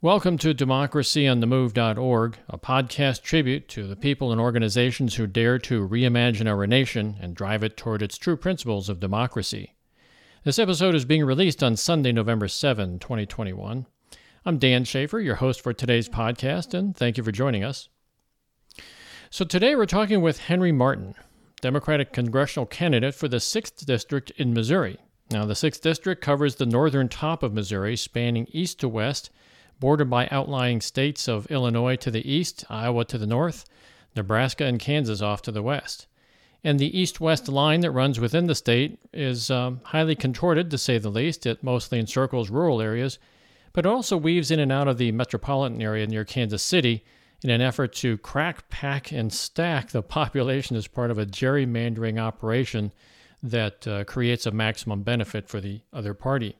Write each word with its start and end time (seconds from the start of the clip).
Welcome 0.00 0.38
to 0.38 0.54
democracyonthemove.org, 0.54 2.38
a 2.48 2.56
podcast 2.56 3.22
tribute 3.22 3.66
to 3.70 3.88
the 3.88 3.96
people 3.96 4.30
and 4.30 4.40
organizations 4.40 5.16
who 5.16 5.26
dare 5.26 5.58
to 5.58 5.88
reimagine 5.88 6.48
our 6.48 6.68
nation 6.68 7.16
and 7.20 7.34
drive 7.34 7.64
it 7.64 7.76
toward 7.76 8.00
its 8.00 8.16
true 8.16 8.36
principles 8.36 8.88
of 8.88 9.00
democracy. 9.00 9.74
This 10.44 10.60
episode 10.60 10.94
is 10.94 11.04
being 11.04 11.24
released 11.24 11.64
on 11.64 11.74
Sunday, 11.74 12.12
November 12.12 12.46
7, 12.46 13.00
2021. 13.00 13.86
I'm 14.46 14.58
Dan 14.58 14.84
Schaefer, 14.84 15.18
your 15.18 15.34
host 15.34 15.60
for 15.60 15.72
today's 15.72 16.08
podcast, 16.08 16.74
and 16.74 16.96
thank 16.96 17.16
you 17.16 17.24
for 17.24 17.32
joining 17.32 17.64
us. 17.64 17.88
So, 19.30 19.44
today 19.44 19.74
we're 19.74 19.86
talking 19.86 20.22
with 20.22 20.38
Henry 20.38 20.70
Martin, 20.70 21.16
Democratic 21.60 22.12
congressional 22.12 22.66
candidate 22.66 23.16
for 23.16 23.26
the 23.26 23.38
6th 23.38 23.84
District 23.84 24.30
in 24.36 24.54
Missouri. 24.54 24.98
Now, 25.32 25.44
the 25.44 25.54
6th 25.54 25.80
District 25.80 26.22
covers 26.22 26.54
the 26.54 26.66
northern 26.66 27.08
top 27.08 27.42
of 27.42 27.52
Missouri, 27.52 27.96
spanning 27.96 28.46
east 28.52 28.78
to 28.78 28.88
west 28.88 29.30
bordered 29.80 30.10
by 30.10 30.28
outlying 30.30 30.80
states 30.80 31.28
of 31.28 31.50
Illinois 31.50 31.96
to 31.96 32.10
the 32.10 32.30
east, 32.30 32.64
Iowa 32.68 33.04
to 33.06 33.18
the 33.18 33.26
north, 33.26 33.64
Nebraska 34.16 34.64
and 34.64 34.80
Kansas 34.80 35.22
off 35.22 35.42
to 35.42 35.52
the 35.52 35.62
west. 35.62 36.06
And 36.64 36.78
the 36.78 36.98
east 36.98 37.20
west 37.20 37.48
line 37.48 37.80
that 37.80 37.92
runs 37.92 38.18
within 38.18 38.46
the 38.46 38.54
state 38.54 38.98
is 39.12 39.50
um, 39.50 39.80
highly 39.84 40.16
contorted, 40.16 40.70
to 40.70 40.78
say 40.78 40.98
the 40.98 41.08
least. 41.08 41.46
It 41.46 41.62
mostly 41.62 42.00
encircles 42.00 42.50
rural 42.50 42.82
areas, 42.82 43.18
but 43.72 43.86
it 43.86 43.88
also 43.88 44.16
weaves 44.16 44.50
in 44.50 44.58
and 44.58 44.72
out 44.72 44.88
of 44.88 44.98
the 44.98 45.12
metropolitan 45.12 45.80
area 45.80 46.06
near 46.06 46.24
Kansas 46.24 46.62
City 46.62 47.04
in 47.42 47.50
an 47.50 47.60
effort 47.60 47.92
to 47.94 48.18
crack, 48.18 48.68
pack, 48.68 49.12
and 49.12 49.32
stack 49.32 49.90
the 49.90 50.02
population 50.18 50.76
as 50.76 50.88
part 50.88 51.10
of 51.12 51.18
a 51.18 51.26
gerrymandering 51.26 52.20
operation 52.20 52.92
that 53.42 53.86
uh, 53.86 54.02
creates 54.04 54.46
a 54.46 54.50
maximum 54.50 55.02
benefit 55.02 55.48
for 55.48 55.60
the 55.60 55.80
other 55.92 56.12
party. 56.12 56.56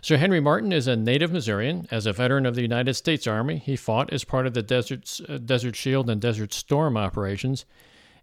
Sir 0.00 0.16
Henry 0.16 0.38
Martin 0.38 0.72
is 0.72 0.86
a 0.86 0.94
native 0.94 1.32
Missourian. 1.32 1.88
As 1.90 2.06
a 2.06 2.12
veteran 2.12 2.46
of 2.46 2.54
the 2.54 2.62
United 2.62 2.94
States 2.94 3.26
Army, 3.26 3.58
he 3.58 3.74
fought 3.74 4.12
as 4.12 4.22
part 4.22 4.46
of 4.46 4.54
the 4.54 4.62
Desert, 4.62 5.20
uh, 5.28 5.38
Desert 5.38 5.74
Shield 5.74 6.08
and 6.08 6.20
Desert 6.20 6.54
Storm 6.54 6.96
operations. 6.96 7.64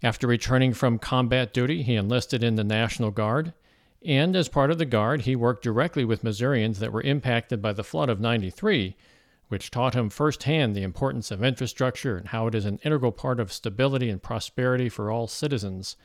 After 0.01 0.25
returning 0.25 0.73
from 0.73 0.99
combat 0.99 1.53
duty, 1.53 1.83
he 1.83 1.95
enlisted 1.95 2.43
in 2.43 2.55
the 2.55 2.63
National 2.63 3.11
Guard. 3.11 3.53
And 4.05 4.35
as 4.37 4.47
part 4.47 4.71
of 4.71 4.77
the 4.77 4.85
Guard, 4.85 5.23
he 5.23 5.35
worked 5.35 5.63
directly 5.63 6.05
with 6.05 6.23
Missourians 6.23 6.79
that 6.79 6.93
were 6.93 7.01
impacted 7.01 7.61
by 7.61 7.73
the 7.73 7.83
flood 7.83 8.09
of 8.09 8.21
93, 8.21 8.95
which 9.49 9.69
taught 9.69 9.95
him 9.95 10.09
firsthand 10.09 10.75
the 10.75 10.83
importance 10.83 11.29
of 11.29 11.43
infrastructure 11.43 12.15
and 12.15 12.29
how 12.29 12.47
it 12.47 12.55
is 12.55 12.65
an 12.65 12.79
integral 12.83 13.11
part 13.11 13.39
of 13.39 13.51
stability 13.51 14.09
and 14.09 14.23
prosperity 14.23 14.87
for 14.87 15.11
all 15.11 15.27
citizens. 15.27 15.97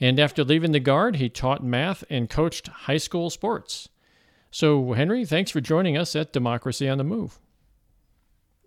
And 0.00 0.18
after 0.18 0.42
leaving 0.42 0.72
the 0.72 0.80
Guard, 0.80 1.16
he 1.16 1.28
taught 1.28 1.62
math 1.62 2.02
and 2.10 2.28
coached 2.28 2.66
high 2.66 2.98
school 2.98 3.30
sports. 3.30 3.88
So, 4.58 4.92
Henry, 4.92 5.24
thanks 5.24 5.52
for 5.52 5.60
joining 5.60 5.96
us 5.96 6.16
at 6.16 6.32
Democracy 6.32 6.88
on 6.88 6.98
the 6.98 7.04
Move. 7.04 7.38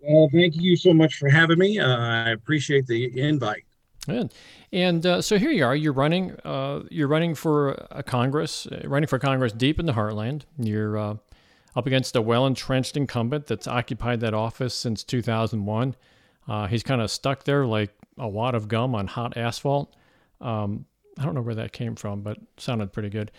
Well, 0.00 0.26
thank 0.32 0.56
you 0.56 0.74
so 0.74 0.94
much 0.94 1.16
for 1.16 1.28
having 1.28 1.58
me. 1.58 1.78
Uh, 1.78 1.98
I 1.98 2.30
appreciate 2.30 2.86
the 2.86 3.20
invite. 3.20 3.64
And, 4.08 4.32
and 4.72 5.04
uh, 5.04 5.20
so 5.20 5.36
here 5.36 5.50
you 5.50 5.66
are. 5.66 5.76
You're 5.76 5.92
running. 5.92 6.34
Uh, 6.46 6.84
you're 6.90 7.08
running 7.08 7.34
for 7.34 7.72
a 7.90 8.02
Congress. 8.02 8.66
Uh, 8.66 8.80
running 8.88 9.06
for 9.06 9.18
Congress 9.18 9.52
deep 9.52 9.78
in 9.78 9.84
the 9.84 9.92
heartland. 9.92 10.44
You're 10.56 10.96
uh, 10.96 11.16
up 11.76 11.86
against 11.86 12.16
a 12.16 12.22
well 12.22 12.46
entrenched 12.46 12.96
incumbent 12.96 13.46
that's 13.46 13.68
occupied 13.68 14.20
that 14.20 14.32
office 14.32 14.74
since 14.74 15.04
2001. 15.04 15.94
Uh, 16.48 16.68
he's 16.68 16.82
kind 16.82 17.02
of 17.02 17.10
stuck 17.10 17.44
there 17.44 17.66
like 17.66 17.90
a 18.16 18.26
wad 18.26 18.54
of 18.54 18.66
gum 18.66 18.94
on 18.94 19.08
hot 19.08 19.36
asphalt. 19.36 19.94
Um, 20.40 20.86
I 21.18 21.26
don't 21.26 21.34
know 21.34 21.42
where 21.42 21.56
that 21.56 21.72
came 21.72 21.96
from, 21.96 22.22
but 22.22 22.38
sounded 22.56 22.94
pretty 22.94 23.10
good. 23.10 23.30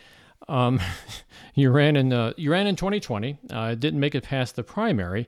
Um, 0.48 0.80
you 1.56 1.70
ran 1.70 1.96
in 1.96 2.14
uh, 2.14 2.34
you 2.38 2.52
ran 2.52 2.68
in 2.68 2.76
2020. 2.76 3.38
Uh, 3.50 3.76
didn't 3.76 4.00
make 4.00 4.16
it 4.16 4.24
past 4.24 4.56
the 4.56 4.64
primary, 4.64 5.28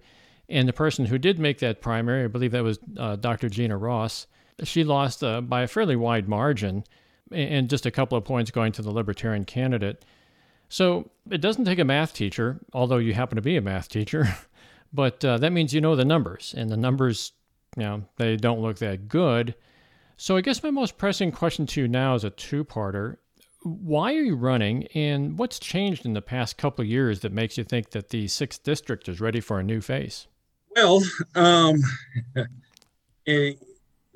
and 0.49 0.67
the 0.67 0.73
person 0.73 1.05
who 1.05 1.17
did 1.17 1.39
make 1.39 1.59
that 1.59 1.81
primary, 1.81 2.23
I 2.23 2.27
believe 2.27 2.51
that 2.51 2.63
was 2.63 2.79
uh, 2.97 3.15
Dr. 3.15 3.49
Gena 3.49 3.77
Ross. 3.77 4.27
She 4.63 4.83
lost 4.83 5.23
uh, 5.23 5.41
by 5.41 5.63
a 5.63 5.67
fairly 5.67 5.95
wide 5.95 6.29
margin, 6.29 6.83
and 7.31 7.69
just 7.69 7.85
a 7.85 7.91
couple 7.91 8.17
of 8.17 8.23
points 8.23 8.51
going 8.51 8.71
to 8.73 8.81
the 8.81 8.91
Libertarian 8.91 9.45
candidate. 9.45 10.05
So 10.69 11.09
it 11.29 11.41
doesn't 11.41 11.65
take 11.65 11.79
a 11.79 11.85
math 11.85 12.13
teacher, 12.13 12.59
although 12.73 12.97
you 12.97 13.13
happen 13.13 13.35
to 13.35 13.41
be 13.41 13.57
a 13.57 13.61
math 13.61 13.89
teacher, 13.89 14.35
but 14.93 15.23
uh, 15.23 15.37
that 15.37 15.51
means 15.51 15.73
you 15.73 15.81
know 15.81 15.95
the 15.95 16.05
numbers, 16.05 16.53
and 16.57 16.69
the 16.69 16.77
numbers, 16.77 17.33
you 17.77 17.83
know, 17.83 18.03
they 18.17 18.37
don't 18.37 18.61
look 18.61 18.77
that 18.77 19.07
good. 19.07 19.55
So 20.17 20.37
I 20.37 20.41
guess 20.41 20.63
my 20.63 20.71
most 20.71 20.97
pressing 20.97 21.31
question 21.31 21.65
to 21.67 21.81
you 21.81 21.87
now 21.89 22.15
is 22.15 22.23
a 22.23 22.29
two-parter 22.29 23.17
why 23.65 24.13
are 24.13 24.21
you 24.21 24.35
running 24.35 24.87
and 24.93 25.39
what's 25.39 25.57
changed 25.59 26.05
in 26.05 26.13
the 26.13 26.21
past 26.21 26.55
couple 26.55 26.83
of 26.83 26.87
years 26.87 27.21
that 27.21 27.31
makes 27.31 27.57
you 27.57 27.63
think 27.63 27.89
that 27.91 28.09
the 28.09 28.27
sixth 28.27 28.63
district 28.63 29.09
is 29.09 29.19
ready 29.19 29.41
for 29.41 29.59
a 29.59 29.63
new 29.63 29.81
face? 29.81 30.27
Well 30.75 31.03
um, 31.33 31.81
a 33.27 33.57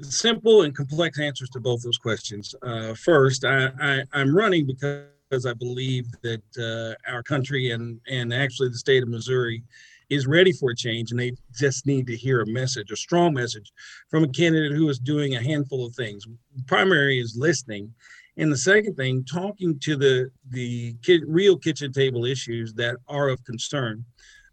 simple 0.01 0.61
and 0.61 0.75
complex 0.75 1.19
answers 1.19 1.49
to 1.49 1.59
both 1.59 1.81
those 1.81 1.97
questions. 1.97 2.53
Uh, 2.61 2.93
first 2.93 3.43
I, 3.43 4.03
am 4.13 4.35
running 4.35 4.67
because 4.67 5.45
i 5.45 5.53
believe 5.53 6.07
that 6.21 6.41
uh, 6.57 7.11
our 7.11 7.23
country 7.23 7.71
and, 7.71 7.99
and 8.07 8.33
actually 8.33 8.69
the 8.69 8.77
state 8.77 9.03
of 9.03 9.09
missouri 9.09 9.63
is 10.09 10.25
ready 10.25 10.51
for 10.51 10.71
a 10.71 10.75
change 10.75 11.11
and 11.11 11.19
they 11.19 11.33
just 11.55 11.85
need 11.85 12.07
to 12.07 12.15
hear 12.15 12.41
a 12.41 12.47
message 12.47 12.91
a 12.91 12.95
strong 12.95 13.33
message 13.33 13.71
from 14.09 14.23
a 14.23 14.27
candidate 14.27 14.71
who 14.71 14.89
is 14.89 14.99
doing 14.99 15.35
a 15.35 15.41
handful 15.41 15.85
of 15.85 15.93
things. 15.95 16.25
Primary 16.65 17.19
is 17.19 17.37
listening 17.37 17.93
and 18.39 18.51
the 18.51 18.57
second 18.57 18.95
thing, 18.95 19.23
talking 19.25 19.77
to 19.79 19.95
the 19.95 20.31
the 20.49 20.95
ki- 21.03 21.23
real 21.27 21.57
kitchen 21.57 21.91
table 21.91 22.25
issues 22.25 22.73
that 22.75 22.95
are 23.07 23.29
of 23.29 23.43
concern. 23.43 24.03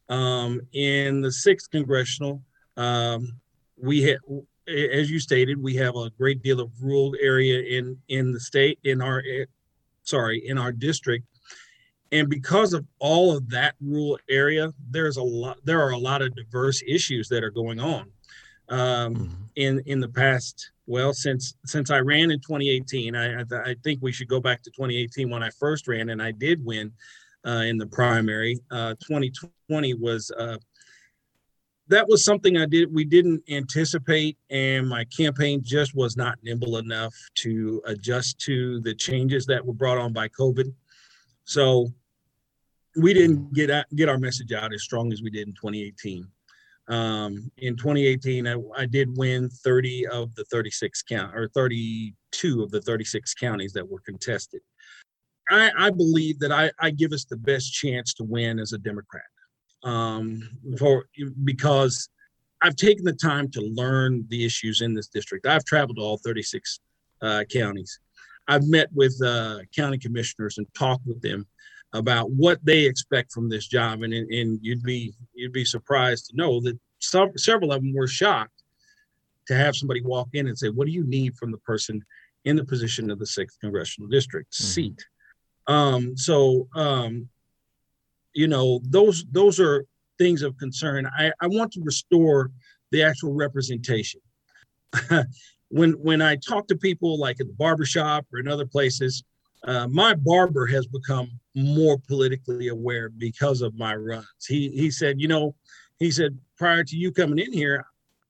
Um, 0.08 0.60
in 0.72 1.20
the 1.20 1.32
sixth 1.32 1.70
congressional, 1.70 2.42
um, 2.76 3.32
we 3.76 4.02
have, 4.02 4.18
as 4.68 5.10
you 5.10 5.18
stated, 5.18 5.60
we 5.60 5.74
have 5.76 5.96
a 5.96 6.10
great 6.10 6.42
deal 6.42 6.60
of 6.60 6.70
rural 6.80 7.14
area 7.20 7.78
in 7.78 7.96
in 8.08 8.32
the 8.32 8.40
state 8.40 8.78
in 8.84 9.00
our 9.00 9.22
eh, 9.28 9.44
sorry 10.02 10.46
in 10.46 10.58
our 10.58 10.72
district 10.72 11.26
and 12.12 12.28
because 12.28 12.72
of 12.72 12.86
all 12.98 13.36
of 13.36 13.48
that 13.50 13.74
rural 13.80 14.18
area 14.30 14.72
there's 14.90 15.16
a 15.16 15.22
lot 15.22 15.58
there 15.64 15.82
are 15.82 15.90
a 15.90 15.98
lot 15.98 16.22
of 16.22 16.34
diverse 16.34 16.82
issues 16.86 17.28
that 17.28 17.42
are 17.42 17.50
going 17.50 17.80
on 17.80 18.10
um, 18.68 19.14
mm-hmm. 19.14 19.44
in 19.56 19.82
in 19.86 20.00
the 20.00 20.08
past 20.08 20.70
well 20.86 21.12
since 21.12 21.54
since 21.64 21.90
i 21.90 21.98
ran 21.98 22.30
in 22.30 22.38
2018 22.40 23.14
I, 23.14 23.40
I, 23.40 23.44
I 23.64 23.76
think 23.82 24.00
we 24.02 24.12
should 24.12 24.28
go 24.28 24.40
back 24.40 24.62
to 24.62 24.70
2018 24.70 25.30
when 25.30 25.42
i 25.42 25.50
first 25.50 25.88
ran 25.88 26.10
and 26.10 26.22
i 26.22 26.30
did 26.30 26.64
win 26.64 26.92
uh, 27.46 27.62
in 27.62 27.78
the 27.78 27.86
primary. 27.86 28.58
Uh, 28.70 28.94
2020 29.00 29.94
was 29.94 30.30
uh, 30.38 30.56
that 31.88 32.08
was 32.08 32.24
something 32.24 32.56
i 32.56 32.66
did 32.66 32.92
we 32.92 33.04
didn't 33.04 33.42
anticipate 33.48 34.36
and 34.50 34.88
my 34.88 35.04
campaign 35.04 35.62
just 35.62 35.94
was 35.94 36.16
not 36.16 36.36
nimble 36.42 36.78
enough 36.78 37.14
to 37.36 37.80
adjust 37.86 38.38
to 38.40 38.80
the 38.80 38.94
changes 38.94 39.46
that 39.46 39.64
were 39.64 39.72
brought 39.72 39.98
on 39.98 40.12
by 40.12 40.28
covid. 40.28 40.72
So 41.44 41.86
we 42.96 43.14
didn't 43.14 43.52
get 43.52 43.70
get 43.94 44.08
our 44.08 44.18
message 44.18 44.52
out 44.52 44.74
as 44.74 44.82
strong 44.82 45.12
as 45.12 45.22
we 45.22 45.30
did 45.30 45.46
in 45.46 45.54
2018 45.54 46.26
um, 46.88 47.50
in 47.58 47.76
2018, 47.76 48.46
I, 48.46 48.56
I, 48.76 48.86
did 48.86 49.16
win 49.16 49.50
30 49.50 50.06
of 50.06 50.32
the 50.36 50.44
36 50.44 51.02
count 51.02 51.34
or 51.34 51.48
32 51.48 52.62
of 52.62 52.70
the 52.70 52.80
36 52.80 53.34
counties 53.34 53.72
that 53.72 53.88
were 53.88 54.00
contested. 54.06 54.60
I, 55.50 55.70
I 55.76 55.90
believe 55.90 56.38
that 56.38 56.52
I, 56.52 56.70
I, 56.80 56.90
give 56.90 57.12
us 57.12 57.24
the 57.24 57.36
best 57.36 57.72
chance 57.72 58.14
to 58.14 58.24
win 58.24 58.60
as 58.60 58.72
a 58.72 58.78
Democrat 58.78 59.24
um, 59.82 60.48
for 60.78 61.06
because 61.42 62.08
I've 62.62 62.76
taken 62.76 63.04
the 63.04 63.12
time 63.12 63.50
to 63.50 63.60
learn 63.60 64.24
the 64.28 64.44
issues 64.44 64.80
in 64.80 64.94
this 64.94 65.08
district. 65.08 65.46
I've 65.46 65.64
traveled 65.64 65.96
to 65.96 66.02
all 66.02 66.18
36 66.18 66.80
uh, 67.20 67.44
counties. 67.52 67.98
I've 68.48 68.66
met 68.66 68.88
with 68.94 69.20
uh, 69.24 69.58
county 69.74 69.98
commissioners 69.98 70.58
and 70.58 70.66
talked 70.74 71.06
with 71.06 71.20
them 71.20 71.46
about 71.92 72.30
what 72.30 72.58
they 72.64 72.84
expect 72.84 73.32
from 73.32 73.48
this 73.48 73.66
job, 73.66 74.02
and 74.02 74.12
and 74.12 74.58
you'd 74.62 74.82
be 74.82 75.14
you'd 75.34 75.52
be 75.52 75.64
surprised 75.64 76.26
to 76.26 76.36
know 76.36 76.60
that 76.60 76.78
some 76.98 77.36
several 77.36 77.72
of 77.72 77.82
them 77.82 77.94
were 77.94 78.08
shocked 78.08 78.62
to 79.46 79.54
have 79.54 79.76
somebody 79.76 80.02
walk 80.02 80.28
in 80.34 80.48
and 80.48 80.58
say, 80.58 80.68
"What 80.68 80.86
do 80.86 80.92
you 80.92 81.04
need 81.04 81.36
from 81.36 81.50
the 81.50 81.58
person 81.58 82.04
in 82.44 82.56
the 82.56 82.64
position 82.64 83.10
of 83.10 83.18
the 83.18 83.26
sixth 83.26 83.58
congressional 83.60 84.08
district 84.08 84.52
mm-hmm. 84.52 84.64
seat?" 84.64 85.06
Um, 85.66 86.16
so, 86.16 86.68
um, 86.74 87.28
you 88.34 88.48
know, 88.48 88.80
those 88.84 89.24
those 89.32 89.58
are 89.60 89.84
things 90.18 90.42
of 90.42 90.56
concern. 90.58 91.06
I, 91.18 91.32
I 91.40 91.46
want 91.46 91.72
to 91.72 91.80
restore 91.82 92.50
the 92.90 93.02
actual 93.02 93.34
representation. 93.34 94.20
when 95.68 95.92
when 95.92 96.22
I 96.22 96.36
talk 96.36 96.68
to 96.68 96.76
people 96.76 97.18
like 97.18 97.40
at 97.40 97.46
the 97.46 97.52
barbershop 97.54 98.26
or 98.32 98.38
in 98.38 98.48
other 98.48 98.66
places, 98.66 99.24
uh, 99.66 99.88
my 99.88 100.14
barber 100.14 100.66
has 100.66 100.86
become 100.86 101.28
more 101.54 101.98
politically 102.06 102.68
aware 102.68 103.08
because 103.08 103.62
of 103.62 103.74
my 103.74 103.94
runs. 103.94 104.26
He 104.46 104.70
he 104.70 104.90
said, 104.90 105.20
you 105.20 105.28
know, 105.28 105.54
he 105.98 106.10
said 106.10 106.38
prior 106.56 106.84
to 106.84 106.96
you 106.96 107.10
coming 107.12 107.38
in 107.38 107.52
here, 107.52 107.84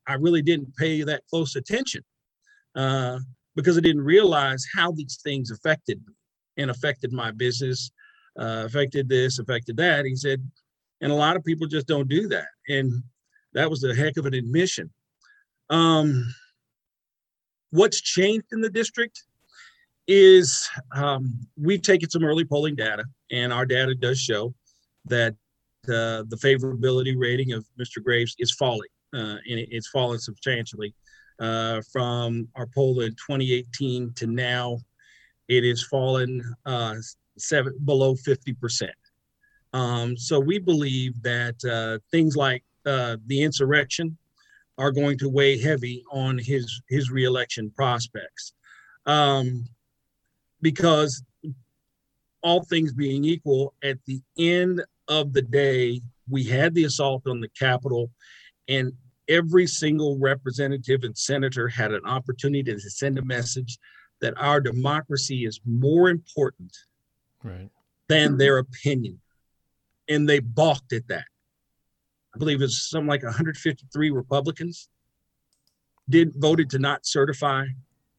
I 0.06 0.14
really 0.14 0.42
didn't 0.42 0.74
pay 0.76 1.02
that 1.02 1.22
close 1.28 1.54
attention 1.56 2.02
uh, 2.74 3.18
because 3.54 3.76
I 3.76 3.80
didn't 3.80 4.02
realize 4.02 4.64
how 4.74 4.92
these 4.92 5.18
things 5.22 5.50
affected 5.50 6.00
me 6.06 6.14
and 6.56 6.70
affected 6.70 7.12
my 7.12 7.30
business, 7.32 7.90
uh, 8.38 8.62
affected 8.64 9.08
this, 9.08 9.38
affected 9.38 9.76
that. 9.76 10.06
He 10.06 10.16
said, 10.16 10.48
And 11.02 11.12
a 11.12 11.16
lot 11.16 11.36
of 11.36 11.44
people 11.44 11.66
just 11.66 11.86
don't 11.86 12.08
do 12.08 12.28
that. 12.28 12.48
And 12.68 13.02
that 13.52 13.68
was 13.68 13.84
a 13.84 13.94
heck 13.94 14.16
of 14.16 14.26
an 14.26 14.34
admission. 14.34 14.90
Um, 15.68 16.32
what's 17.70 18.00
changed 18.00 18.46
in 18.52 18.60
the 18.60 18.70
district 18.70 19.24
is 20.08 20.68
um, 20.94 21.38
we've 21.56 21.82
taken 21.82 22.08
some 22.08 22.24
early 22.24 22.44
polling 22.44 22.74
data, 22.74 23.04
and 23.30 23.52
our 23.52 23.66
data 23.66 23.94
does 23.94 24.18
show 24.18 24.54
that 25.06 25.34
uh, 25.88 26.24
the 26.28 26.38
favorability 26.42 27.14
rating 27.16 27.52
of 27.52 27.64
Mr. 27.80 28.02
Graves 28.02 28.34
is 28.38 28.52
falling, 28.52 28.88
uh, 29.14 29.38
and 29.48 29.66
it's 29.70 29.88
fallen 29.88 30.18
substantially 30.18 30.94
uh, 31.40 31.80
from 31.92 32.48
our 32.56 32.66
poll 32.66 33.00
in 33.00 33.10
2018 33.12 34.12
to 34.14 34.26
now. 34.26 34.78
It 35.48 35.64
is 35.64 35.84
fallen 35.84 36.42
uh, 36.64 36.96
seven 37.38 37.74
below 37.84 38.16
50 38.16 38.52
percent. 38.54 38.94
Um, 39.72 40.16
so 40.16 40.40
we 40.40 40.58
believe 40.58 41.20
that 41.22 41.56
uh, 41.64 41.98
things 42.10 42.36
like 42.36 42.64
uh, 42.84 43.16
the 43.26 43.42
insurrection 43.42 44.16
are 44.78 44.90
going 44.90 45.18
to 45.18 45.28
weigh 45.28 45.58
heavy 45.58 46.04
on 46.10 46.38
his 46.38 46.82
his 46.88 47.10
reelection 47.10 47.70
prospects, 47.70 48.54
um, 49.06 49.66
because 50.66 51.22
all 52.42 52.64
things 52.64 52.92
being 52.92 53.24
equal, 53.24 53.72
at 53.84 53.98
the 54.04 54.20
end 54.36 54.84
of 55.06 55.32
the 55.32 55.42
day, 55.42 56.00
we 56.28 56.42
had 56.42 56.74
the 56.74 56.82
assault 56.82 57.22
on 57.28 57.38
the 57.40 57.48
Capitol, 57.50 58.10
and 58.66 58.92
every 59.28 59.68
single 59.68 60.18
representative 60.18 61.04
and 61.04 61.16
senator 61.16 61.68
had 61.68 61.92
an 61.92 62.04
opportunity 62.04 62.64
to 62.64 62.80
send 62.80 63.16
a 63.16 63.24
message 63.24 63.78
that 64.20 64.34
our 64.38 64.60
democracy 64.60 65.44
is 65.44 65.60
more 65.64 66.10
important 66.10 66.76
right. 67.44 67.70
than 68.08 68.36
their 68.36 68.58
opinion. 68.58 69.20
And 70.08 70.28
they 70.28 70.40
balked 70.40 70.92
at 70.92 71.06
that. 71.06 71.26
I 72.34 72.38
believe 72.38 72.60
it's 72.60 72.90
something 72.90 73.06
like 73.06 73.22
153 73.22 74.10
Republicans 74.10 74.88
did 76.10 76.32
voted 76.34 76.70
to 76.70 76.80
not 76.80 77.06
certify 77.06 77.66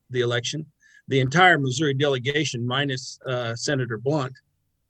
the 0.09 0.21
election. 0.21 0.65
The 1.07 1.19
entire 1.19 1.57
Missouri 1.57 1.93
delegation, 1.93 2.65
minus 2.65 3.19
uh, 3.25 3.55
Senator 3.55 3.97
Blunt 3.97 4.33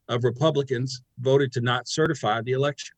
of 0.08 0.24
Republicans, 0.24 1.02
voted 1.20 1.52
to 1.52 1.60
not 1.60 1.88
certify 1.88 2.42
the 2.42 2.52
election. 2.52 2.94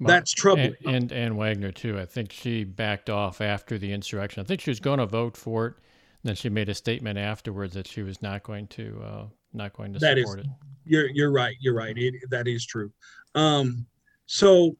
That's 0.00 0.32
troubling. 0.32 0.74
And, 0.84 0.94
and 0.94 1.12
Ann 1.12 1.36
Wagner 1.36 1.72
too. 1.72 1.98
I 1.98 2.04
think 2.04 2.32
she 2.32 2.64
backed 2.64 3.08
off 3.08 3.40
after 3.40 3.78
the 3.78 3.92
insurrection. 3.92 4.42
I 4.42 4.44
think 4.44 4.60
she 4.60 4.70
was 4.70 4.80
going 4.80 4.98
to 4.98 5.06
vote 5.06 5.36
for 5.36 5.66
it. 5.68 5.74
Then 6.22 6.34
she 6.34 6.48
made 6.48 6.68
a 6.68 6.74
statement 6.74 7.18
afterwards 7.18 7.74
that 7.74 7.86
she 7.86 8.02
was 8.02 8.20
not 8.20 8.42
going 8.42 8.66
to 8.68 9.00
uh, 9.02 9.24
not 9.54 9.72
going 9.72 9.92
to 9.92 9.98
that 10.00 10.18
support 10.18 10.40
is, 10.40 10.44
it. 10.44 10.50
You're 10.84 11.08
you're 11.08 11.32
right. 11.32 11.56
You're 11.60 11.74
right. 11.74 11.96
It, 11.96 12.14
that 12.30 12.48
is 12.48 12.66
true. 12.66 12.92
Um, 13.34 13.86
so 14.26 14.76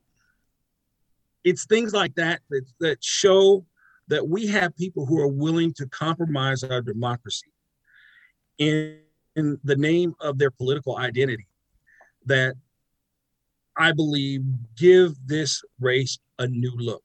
it's 1.44 1.64
things 1.66 1.92
like 1.92 2.14
that 2.16 2.40
that 2.50 2.64
that 2.80 3.02
show 3.02 3.64
that 4.08 4.26
we 4.26 4.46
have 4.46 4.76
people 4.76 5.04
who 5.06 5.20
are 5.20 5.28
willing 5.28 5.72
to 5.74 5.86
compromise 5.86 6.62
our 6.62 6.80
democracy 6.80 7.52
in, 8.58 8.98
in 9.34 9.58
the 9.64 9.76
name 9.76 10.14
of 10.20 10.38
their 10.38 10.50
political 10.50 10.96
identity 10.98 11.46
that 12.26 12.54
I 13.76 13.92
believe, 13.92 14.42
give 14.76 15.14
this 15.26 15.62
race 15.80 16.18
a 16.38 16.46
new 16.46 16.74
look. 16.76 17.02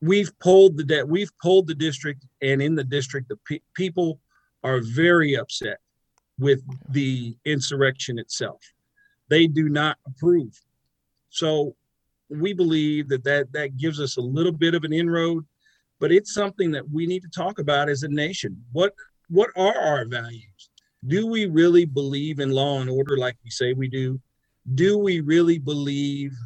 We've 0.00 0.36
polled 0.38 0.76
the 0.76 0.84
de- 0.84 1.06
we've 1.06 1.32
polled 1.42 1.66
the 1.66 1.74
district, 1.74 2.26
and 2.42 2.62
in 2.62 2.74
the 2.74 2.84
district, 2.84 3.28
the 3.28 3.38
pe- 3.48 3.60
people 3.74 4.20
are 4.62 4.80
very 4.80 5.36
upset 5.36 5.78
with 6.38 6.60
the 6.90 7.36
insurrection 7.44 8.18
itself. 8.18 8.60
They 9.28 9.46
do 9.46 9.68
not 9.68 9.96
approve. 10.06 10.60
So 11.30 11.74
we 12.28 12.52
believe 12.52 13.08
that 13.08 13.24
that, 13.24 13.52
that 13.52 13.76
gives 13.76 14.00
us 14.00 14.16
a 14.16 14.20
little 14.20 14.52
bit 14.52 14.74
of 14.74 14.84
an 14.84 14.92
inroad, 14.92 15.44
but 16.00 16.12
it's 16.12 16.34
something 16.34 16.70
that 16.72 16.88
we 16.90 17.06
need 17.06 17.22
to 17.22 17.28
talk 17.28 17.58
about 17.58 17.88
as 17.88 18.02
a 18.02 18.08
nation. 18.08 18.62
What 18.72 18.94
what 19.28 19.50
are 19.56 19.76
our 19.76 20.04
values? 20.04 20.70
Do 21.06 21.26
we 21.26 21.46
really 21.46 21.84
believe 21.84 22.38
in 22.38 22.50
law 22.50 22.80
and 22.80 22.88
order 22.88 23.16
like 23.16 23.36
we 23.44 23.50
say 23.50 23.72
we 23.72 23.88
do? 23.88 24.20
do 24.74 24.98
we 24.98 25.20
really 25.20 25.58
believe 25.58 26.36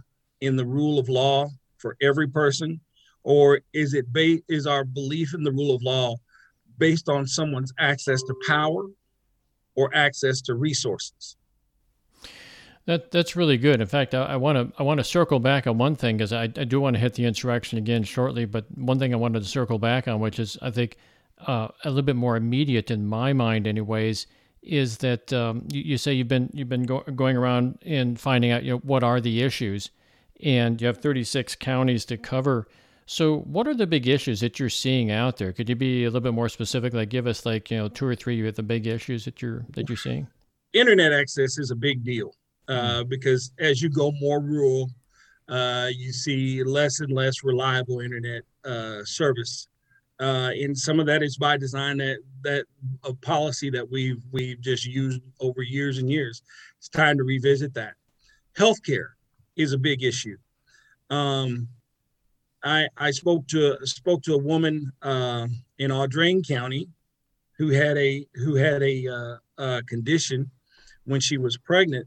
in 0.41 0.57
the 0.57 0.67
rule 0.67 0.99
of 0.99 1.09
law 1.09 1.49
for 1.79 1.97
every 2.03 2.29
person 2.29 2.81
or 3.23 3.61
is 3.73 3.95
it 3.95 4.13
ba- 4.13 4.41
is 4.49 4.67
our 4.67 4.85
belief 4.85 5.35
in 5.35 5.43
the 5.43 5.53
rule 5.53 5.75
of 5.75 5.83
law 5.83 6.15
based 6.79 7.09
on 7.09 7.27
someone's 7.27 7.73
access 7.79 8.23
to 8.23 8.35
power 8.47 8.87
or 9.75 9.95
access 9.95 10.41
to 10.43 10.55
resources 10.55 11.37
that 12.87 13.11
that's 13.11 13.37
really 13.37 13.59
good. 13.59 13.81
In 13.81 13.87
fact, 13.87 14.15
I 14.15 14.37
want 14.37 14.57
to 14.57 14.81
I 14.81 14.83
want 14.83 14.99
to 14.99 15.05
circle 15.05 15.39
back 15.39 15.67
on 15.67 15.79
one 15.79 15.97
thing 15.97 16.17
because 16.17 16.33
I, 16.33 16.45
I 16.45 16.47
do 16.47 16.81
want 16.81 16.95
to 16.95 17.01
hit 17.01 17.15
the 17.15 17.25
insurrection 17.25 17.79
again 17.79 18.03
shortly. 18.03 18.45
But 18.47 18.67
one 18.77 18.99
thing 18.99 19.13
I 19.13 19.17
wanted 19.17 19.43
to 19.43 19.49
circle 19.49 19.79
back 19.79 20.09
on, 20.09 20.21
which 20.21 20.39
is 20.39 20.57
I 20.63 20.71
think 20.71 20.97
uh, 21.47 21.69
a 21.85 21.89
little 21.89 22.03
bit 22.03 22.17
more 22.17 22.37
immediate 22.37 22.91
in 22.91 23.07
my 23.07 23.33
mind, 23.33 23.67
anyways, 23.67 24.27
is 24.63 24.99
that 24.99 25.33
um, 25.33 25.67
you, 25.71 25.83
you, 25.83 25.99
say 25.99 26.13
you've 26.13 26.29
been 26.29 26.51
you've 26.53 26.69
been 26.69 26.85
go- 26.85 27.05
going 27.15 27.37
around 27.37 27.79
and 27.85 28.19
finding 28.19 28.51
out 28.51 28.65
you 28.65 28.73
know 28.73 28.79
what 28.79 29.03
are 29.03 29.21
the 29.21 29.43
issues, 29.43 29.91
and 30.43 30.81
you 30.81 30.87
have 30.87 30.99
36 30.99 31.57
counties 31.57 32.05
to 32.07 32.17
cover. 32.17 32.67
So, 33.05 33.41
what 33.41 33.67
are 33.67 33.75
the 33.75 33.87
big 33.87 34.09
issues 34.09 34.41
that 34.41 34.59
you're 34.59 34.69
seeing 34.69 35.11
out 35.11 35.37
there? 35.37 35.53
Could 35.53 35.69
you 35.69 35.77
be 35.77 36.05
a 36.05 36.07
little 36.09 36.21
bit 36.21 36.33
more 36.33 36.49
specific? 36.49 36.95
Like, 36.95 37.11
give 37.11 37.27
us 37.27 37.45
like 37.45 37.71
you 37.71 37.77
know 37.77 37.89
two 37.89 38.07
or 38.07 38.15
three 38.15 38.47
of 38.49 38.57
the 38.57 38.63
big 38.63 38.87
issues 38.87 39.27
that 39.27 39.43
you're 39.43 39.67
that 39.71 39.89
you're 39.89 39.97
seeing. 39.99 40.29
Internet 40.73 41.13
access 41.13 41.59
is 41.59 41.71
a 41.71 41.77
big 41.77 42.05
deal 42.05 42.33
uh, 42.71 43.05
because 43.05 43.53
as 43.59 43.83
you 43.83 43.91
go 43.91 44.13
more 44.13 44.41
rural, 44.41 44.89
uh, 45.49 45.89
you 45.95 46.13
see 46.13 46.63
less 46.63 47.01
and 47.01 47.13
less 47.13 47.45
reliable 47.45 48.01
internet 48.01 48.43
uh, 48.65 49.05
service 49.05 49.69
uh, 50.21 50.51
and 50.55 50.77
some 50.77 51.01
of 51.01 51.07
that 51.07 51.23
is 51.23 51.39
by 51.39 51.57
design 51.57 51.97
that 51.97 52.19
that 52.43 52.67
a 53.05 53.15
policy 53.15 53.71
that 53.71 53.91
we've 53.91 54.23
we've 54.31 54.61
just 54.61 54.85
used 54.85 55.23
over 55.41 55.63
years 55.63 55.97
and 55.97 56.11
years. 56.11 56.43
It's 56.79 56.91
time 56.91 57.17
to 57.17 57.25
revisit 57.25 57.73
that. 57.75 57.95
Healthcare 58.57 59.13
is 59.57 59.73
a 59.73 59.79
big 59.79 60.03
issue. 60.03 60.37
Um, 61.09 61.69
I 62.63 62.87
I 62.99 63.13
spoke 63.13 63.49
to 63.49 63.79
spoke 63.85 64.23
to 64.25 64.35
a 64.35 64.39
woman 64.39 64.93
uh, 65.01 65.49
in 65.79 65.91
Audrain 65.91 66.47
County 66.47 66.91
who 67.57 67.71
had 67.71 67.97
a 67.97 68.27
who 68.35 68.57
had 68.57 68.83
a, 68.83 69.39
a 69.57 69.83
condition 69.85 70.51
when 71.05 71.21
she 71.21 71.39
was 71.39 71.57
pregnant 71.57 72.07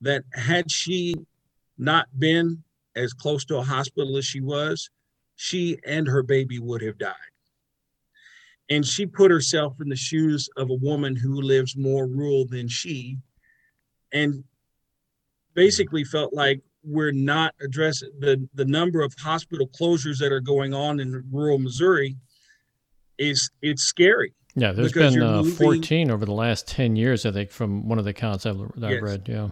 that 0.00 0.24
had 0.32 0.70
she 0.70 1.14
not 1.76 2.06
been 2.18 2.62
as 2.96 3.12
close 3.12 3.44
to 3.46 3.56
a 3.58 3.62
hospital 3.62 4.16
as 4.16 4.24
she 4.24 4.40
was, 4.40 4.90
she 5.36 5.78
and 5.86 6.06
her 6.06 6.22
baby 6.22 6.58
would 6.58 6.82
have 6.82 6.98
died 6.98 7.14
and 8.70 8.84
she 8.86 9.06
put 9.06 9.30
herself 9.30 9.80
in 9.80 9.88
the 9.88 9.96
shoes 9.96 10.48
of 10.56 10.70
a 10.70 10.74
woman 10.74 11.16
who 11.16 11.40
lives 11.40 11.76
more 11.76 12.06
rural 12.06 12.46
than 12.46 12.68
she 12.68 13.16
and 14.12 14.44
basically 15.54 16.04
felt 16.04 16.32
like 16.32 16.60
we're 16.84 17.12
not 17.12 17.54
addressing 17.60 18.10
the 18.20 18.48
the 18.54 18.64
number 18.64 19.02
of 19.02 19.12
hospital 19.18 19.68
closures 19.68 20.18
that 20.18 20.32
are 20.32 20.40
going 20.40 20.72
on 20.72 21.00
in 21.00 21.24
rural 21.30 21.58
Missouri 21.58 22.16
is 23.18 23.50
it's 23.62 23.82
scary. 23.82 24.32
Yeah, 24.54 24.72
there's 24.72 24.92
been 24.92 25.20
uh, 25.20 25.42
moving, 25.42 25.52
14 25.52 26.10
over 26.10 26.24
the 26.24 26.32
last 26.32 26.66
10 26.66 26.96
years, 26.96 27.24
I 27.24 27.30
think, 27.30 27.50
from 27.50 27.86
one 27.86 27.98
of 27.98 28.04
the 28.04 28.10
accounts 28.10 28.44
I've, 28.44 28.60
I've 28.60 28.90
yes. 28.90 29.02
read. 29.02 29.28
Yeah. 29.28 29.48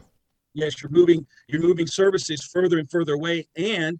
Yes, 0.56 0.82
you're 0.82 0.90
moving 0.90 1.26
you're 1.48 1.60
moving 1.60 1.86
services 1.86 2.42
further 2.42 2.78
and 2.78 2.90
further 2.90 3.12
away, 3.12 3.46
and 3.56 3.98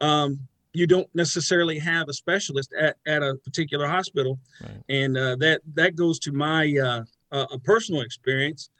um, 0.00 0.40
you 0.72 0.86
don't 0.86 1.08
necessarily 1.14 1.78
have 1.78 2.08
a 2.08 2.14
specialist 2.14 2.72
at, 2.78 2.96
at 3.06 3.22
a 3.22 3.34
particular 3.44 3.86
hospital. 3.86 4.38
Right. 4.60 4.82
and 4.88 5.16
uh, 5.18 5.36
that 5.36 5.60
that 5.74 5.96
goes 5.96 6.18
to 6.20 6.32
my 6.32 6.74
uh, 6.82 7.02
uh, 7.30 7.46
a 7.52 7.58
personal 7.58 8.00
experience. 8.00 8.70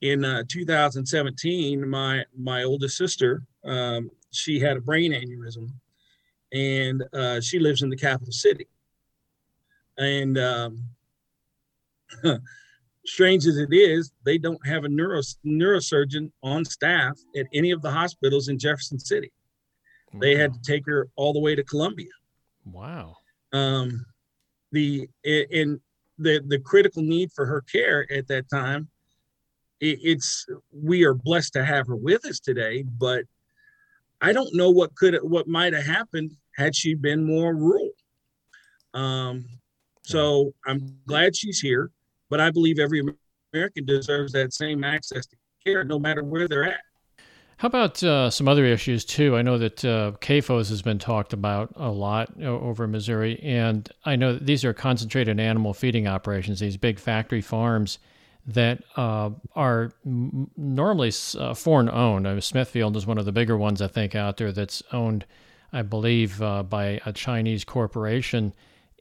In 0.00 0.22
uh, 0.22 0.42
2017 0.48 1.88
my 1.88 2.24
my 2.36 2.64
oldest 2.64 2.98
sister 2.98 3.42
um, 3.64 4.10
she 4.32 4.60
had 4.60 4.76
a 4.76 4.80
brain 4.80 5.12
aneurysm 5.12 5.70
and 6.52 7.02
uh, 7.14 7.40
she 7.40 7.58
lives 7.58 7.82
in 7.82 7.88
the 7.88 7.96
capital 7.96 8.32
city. 8.32 8.66
And 9.96 10.36
um, 10.38 10.82
strange 13.06 13.46
as 13.46 13.58
it 13.58 13.72
is 13.72 14.12
they 14.24 14.38
don't 14.38 14.64
have 14.66 14.84
a 14.84 14.88
neuro, 14.88 15.20
neurosurgeon 15.44 16.30
on 16.42 16.64
staff 16.64 17.18
at 17.36 17.46
any 17.52 17.70
of 17.70 17.82
the 17.82 17.90
hospitals 17.90 18.48
in 18.48 18.58
jefferson 18.58 18.98
city 18.98 19.30
they 20.20 20.36
had 20.36 20.52
to 20.54 20.60
take 20.60 20.86
her 20.86 21.08
all 21.16 21.32
the 21.32 21.40
way 21.40 21.54
to 21.54 21.62
Columbia. 21.62 22.10
Wow. 22.64 23.16
Um, 23.52 24.04
the 24.72 25.08
in 25.24 25.80
the 26.18 26.42
the 26.46 26.58
critical 26.58 27.02
need 27.02 27.32
for 27.32 27.46
her 27.46 27.60
care 27.60 28.06
at 28.12 28.28
that 28.28 28.48
time, 28.50 28.88
it, 29.80 29.98
it's 30.02 30.46
we 30.72 31.04
are 31.04 31.14
blessed 31.14 31.52
to 31.54 31.64
have 31.64 31.86
her 31.86 31.96
with 31.96 32.24
us 32.24 32.40
today, 32.40 32.82
but 32.82 33.24
I 34.20 34.32
don't 34.32 34.54
know 34.54 34.70
what 34.70 34.94
could 34.94 35.16
what 35.22 35.46
might 35.46 35.72
have 35.72 35.86
happened 35.86 36.32
had 36.56 36.74
she 36.74 36.94
been 36.94 37.24
more 37.24 37.54
rural. 37.54 37.90
Um, 38.94 39.46
so 40.02 40.54
I'm 40.66 40.98
glad 41.06 41.36
she's 41.36 41.60
here, 41.60 41.90
but 42.34 42.40
I 42.40 42.50
believe 42.50 42.80
every 42.80 43.00
American 43.52 43.84
deserves 43.84 44.32
that 44.32 44.52
same 44.52 44.82
access 44.82 45.24
to 45.24 45.36
care, 45.64 45.84
no 45.84 46.00
matter 46.00 46.24
where 46.24 46.48
they're 46.48 46.64
at. 46.64 46.80
How 47.58 47.68
about 47.68 48.02
uh, 48.02 48.28
some 48.28 48.48
other 48.48 48.64
issues 48.64 49.04
too? 49.04 49.36
I 49.36 49.42
know 49.42 49.56
that 49.56 49.84
uh, 49.84 50.12
CAFOs 50.20 50.68
has 50.68 50.82
been 50.82 50.98
talked 50.98 51.32
about 51.32 51.72
a 51.76 51.92
lot 51.92 52.42
over 52.42 52.88
Missouri, 52.88 53.38
and 53.40 53.88
I 54.04 54.16
know 54.16 54.32
that 54.32 54.46
these 54.46 54.64
are 54.64 54.72
concentrated 54.72 55.38
animal 55.38 55.74
feeding 55.74 56.08
operations, 56.08 56.58
these 56.58 56.76
big 56.76 56.98
factory 56.98 57.40
farms 57.40 58.00
that 58.48 58.82
uh, 58.96 59.30
are 59.54 59.92
normally 60.04 61.12
uh, 61.38 61.54
foreign 61.54 61.88
owned. 61.88 62.42
Smithfield 62.42 62.96
is 62.96 63.06
one 63.06 63.18
of 63.18 63.26
the 63.26 63.32
bigger 63.32 63.56
ones 63.56 63.80
I 63.80 63.86
think 63.86 64.16
out 64.16 64.38
there 64.38 64.50
that's 64.50 64.82
owned, 64.92 65.24
I 65.72 65.82
believe, 65.82 66.42
uh, 66.42 66.64
by 66.64 67.00
a 67.06 67.12
Chinese 67.12 67.64
corporation, 67.64 68.54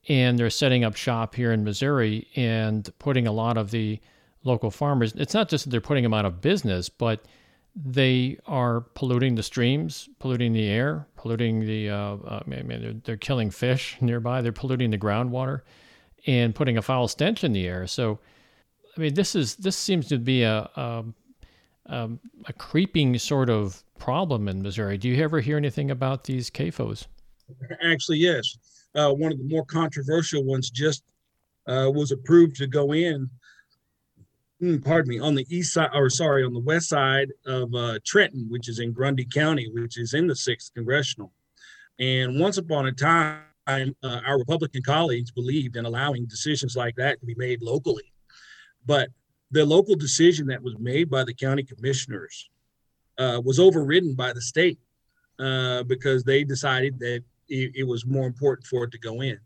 and 0.10 0.38
they're 0.38 0.50
setting 0.50 0.84
up 0.84 0.96
shop 0.96 1.36
here 1.36 1.52
in 1.52 1.64
Missouri 1.64 2.28
and 2.36 2.92
putting 3.00 3.28
a 3.28 3.32
lot 3.32 3.58
of 3.58 3.72
the 3.72 4.00
local 4.44 4.70
farmers. 4.70 5.14
It's 5.16 5.34
not 5.34 5.50
just 5.50 5.66
that 5.66 5.70
they're 5.72 5.82
putting 5.82 6.04
them 6.04 6.14
out 6.14 6.26
of 6.26 6.42
business, 6.42 6.90
but 6.90 7.26
they 7.76 8.38
are 8.46 8.82
polluting 8.82 9.36
the 9.36 9.44
streams, 9.44 10.10
polluting 10.20 10.54
the 10.54 10.68
air, 10.68 11.08
polluting 11.16 11.62
the. 11.62 11.90
Uh, 11.90 12.16
uh, 12.18 12.44
they're, 12.46 12.94
they're 13.04 13.18
killing 13.18 13.50
fish 13.50 13.98
nearby. 14.02 14.42
They're 14.42 14.52
polluting 14.52 14.92
the 14.92 14.98
groundwater, 14.98 15.62
and 16.28 16.54
putting 16.54 16.78
a 16.78 16.82
foul 16.82 17.08
stench 17.08 17.44
in 17.44 17.54
the 17.54 17.68
air. 17.68 17.88
So, 17.88 18.20
I 18.96 19.02
mean, 19.02 19.14
this 19.14 19.36
is 19.36 19.56
this 19.56 19.76
seems 19.76 20.08
to 20.10 20.20
be 20.20 20.44
a 20.44 20.70
a, 20.76 21.04
a, 21.88 22.10
a 22.48 22.54
creeping 22.54 23.18
sort 23.18 23.50
of 23.50 23.84
problem 23.98 24.48
in 24.48 24.62
Missouri. 24.62 24.98
Do 24.98 25.10
you 25.10 25.24
ever 25.24 25.40
hear 25.40 25.58
anything 25.58 25.90
about 25.90 26.26
these 26.26 26.50
CAFOs? 26.52 27.08
Actually, 27.82 28.20
yes. 28.20 28.58
Uh, 28.96 29.12
one 29.12 29.32
of 29.32 29.38
the 29.38 29.44
more 29.44 29.66
controversial 29.66 30.44
ones 30.44 30.70
just 30.70 31.04
uh, 31.68 31.90
was 31.94 32.12
approved 32.12 32.56
to 32.58 32.68
go 32.68 32.94
in 32.94 33.30
Hmm, 34.64 34.78
pardon 34.78 35.10
me, 35.10 35.20
on 35.20 35.36
the 35.36 35.46
east 35.50 35.74
side, 35.74 35.90
or 35.94 36.10
sorry, 36.10 36.42
on 36.42 36.54
the 36.54 36.60
west 36.62 36.88
side 36.88 37.34
of 37.46 37.76
uh, 37.76 38.00
Trenton, 38.06 38.48
which 38.50 38.70
is 38.70 38.80
in 38.80 38.94
Grundy 38.94 39.26
County, 39.26 39.70
which 39.74 39.98
is 39.98 40.14
in 40.14 40.26
the 40.26 40.38
sixth 40.38 40.74
congressional. 40.74 41.34
And 42.00 42.40
once 42.40 42.58
upon 42.58 42.86
a 42.86 42.94
time, 42.94 43.42
uh, 43.68 43.84
our 44.26 44.38
Republican 44.40 44.82
colleagues 44.82 45.32
believed 45.32 45.76
in 45.76 45.84
allowing 45.84 46.28
decisions 46.28 46.78
like 46.78 46.96
that 46.96 47.20
to 47.20 47.26
be 47.26 47.36
made 47.36 47.62
locally. 47.62 48.14
But 48.86 49.10
the 49.52 49.66
local 49.66 49.96
decision 49.96 50.48
that 50.48 50.64
was 50.64 50.80
made 50.80 51.10
by 51.10 51.26
the 51.26 51.34
county 51.34 51.64
commissioners 51.64 52.50
uh, 53.18 53.42
was 53.44 53.60
overridden 53.60 54.16
by 54.16 54.32
the 54.32 54.42
state 54.42 54.80
uh, 55.40 55.84
because 55.84 56.24
they 56.24 56.46
decided 56.46 57.00
that 57.00 57.22
it, 57.50 57.72
it 57.76 57.84
was 57.84 58.06
more 58.06 58.28
important 58.28 58.68
for 58.68 58.84
it 58.84 58.92
to 58.92 59.00
go 59.00 59.22
in. 59.22 59.40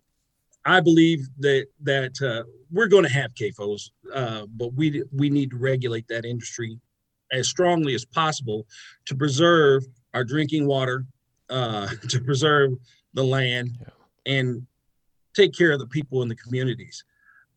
I 0.65 0.81
believe 0.81 1.27
that 1.39 1.67
that 1.81 2.21
uh, 2.21 2.43
we're 2.69 2.87
going 2.87 3.05
to 3.05 3.09
have 3.09 3.33
CAFOs, 3.33 3.89
uh, 4.13 4.45
but 4.55 4.73
we 4.73 5.03
we 5.13 5.29
need 5.29 5.51
to 5.51 5.57
regulate 5.57 6.07
that 6.09 6.25
industry 6.25 6.79
as 7.31 7.47
strongly 7.47 7.95
as 7.95 8.05
possible 8.05 8.67
to 9.05 9.15
preserve 9.15 9.85
our 10.13 10.23
drinking 10.23 10.67
water, 10.67 11.05
uh, 11.49 11.87
to 12.09 12.19
preserve 12.19 12.71
the 13.13 13.23
land, 13.23 13.77
yeah. 13.79 14.33
and 14.33 14.67
take 15.33 15.53
care 15.53 15.71
of 15.71 15.79
the 15.79 15.87
people 15.87 16.21
in 16.21 16.27
the 16.27 16.35
communities. 16.35 17.03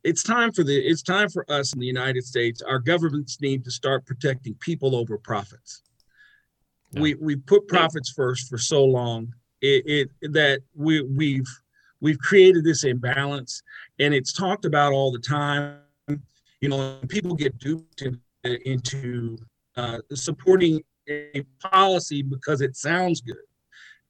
It's 0.04 0.23
time 0.23 0.52
for 0.52 0.62
the 0.62 0.76
it's 0.76 1.02
time 1.02 1.28
for 1.28 1.44
us 1.50 1.73
in 1.73 1.80
the 1.80 1.87
United 1.87 2.25
States. 2.25 2.62
Our 2.62 2.78
governments 2.78 3.40
need 3.40 3.64
to 3.64 3.73
start 3.73 4.06
protecting 4.06 4.54
people 4.54 4.94
over 4.94 5.18
profits. 5.18 5.82
Yeah. 6.92 7.02
We 7.02 7.14
we 7.14 7.37
put 7.37 7.66
profits 7.66 8.11
first 8.11 8.49
for 8.49 8.56
so 8.56 8.85
long 8.85 9.35
it, 9.60 10.10
it 10.22 10.32
that 10.32 10.60
we 10.74 11.02
we've 11.02 11.48
we've 12.00 12.18
created 12.18 12.64
this 12.64 12.84
imbalance 12.84 13.62
and 13.98 14.14
it's 14.14 14.32
talked 14.32 14.64
about 14.64 14.92
all 14.92 15.10
the 15.10 15.18
time. 15.18 15.78
You 16.60 16.68
know 16.68 16.98
people 17.08 17.34
get 17.34 17.58
duped 17.58 18.02
into 18.44 19.38
uh, 19.76 19.98
supporting 20.14 20.82
a 21.08 21.44
policy 21.60 22.22
because 22.22 22.60
it 22.60 22.76
sounds 22.76 23.20
good 23.20 23.36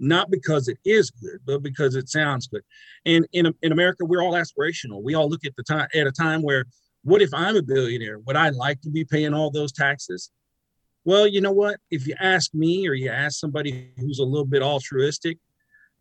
not 0.03 0.31
because 0.31 0.67
it 0.67 0.79
is 0.85 1.11
good 1.11 1.39
but 1.47 1.63
because 1.63 1.95
it 1.95 2.09
sounds 2.09 2.49
good. 2.49 2.63
And 3.07 3.27
in, 3.33 3.55
in 3.63 3.73
america 3.73 4.05
we're 4.05 4.23
all 4.23 4.33
aspirational. 4.33 5.03
We 5.03 5.15
all 5.15 5.29
look 5.29 5.45
at 5.45 5.55
the 5.57 5.63
time 5.63 5.89
at 5.95 6.07
a 6.07 6.13
time 6.13 6.43
where 6.43 6.65
what 7.03 7.23
if 7.23 7.31
i'm 7.33 7.57
a 7.57 7.63
billionaire? 7.63 8.19
Would 8.21 8.37
i 8.37 8.49
like 8.51 8.81
to 8.83 8.91
be 8.91 9.05
paying 9.05 9.35
all 9.35 9.51
those 9.51 9.73
taxes 9.73 10.31
well 11.05 11.27
you 11.27 11.41
know 11.41 11.53
what? 11.53 11.77
If 11.91 12.07
you 12.07 12.15
ask 12.21 12.55
me 12.55 12.89
or 12.89 12.95
you 12.95 13.11
ask 13.11 13.39
somebody 13.39 13.91
who's 13.99 14.19
a 14.19 14.25
little 14.25 14.47
bit 14.47 14.63
altruistic 14.63 15.39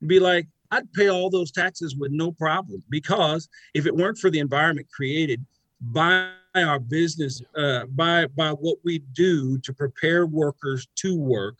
be 0.05 0.19
like 0.19 0.47
I'd 0.71 0.91
pay 0.93 1.09
all 1.09 1.29
those 1.29 1.51
taxes 1.51 1.95
with 1.95 2.11
no 2.11 2.31
problem 2.31 2.83
because 2.89 3.49
if 3.73 3.85
it 3.85 3.95
weren't 3.95 4.19
for 4.19 4.29
the 4.29 4.39
environment 4.39 4.87
created 4.93 5.45
by 5.81 6.29
our 6.55 6.79
business, 6.79 7.41
uh, 7.55 7.85
by 7.87 8.27
by 8.27 8.51
what 8.51 8.77
we 8.83 8.99
do 9.13 9.57
to 9.59 9.73
prepare 9.73 10.25
workers 10.25 10.87
to 10.97 11.17
work, 11.17 11.55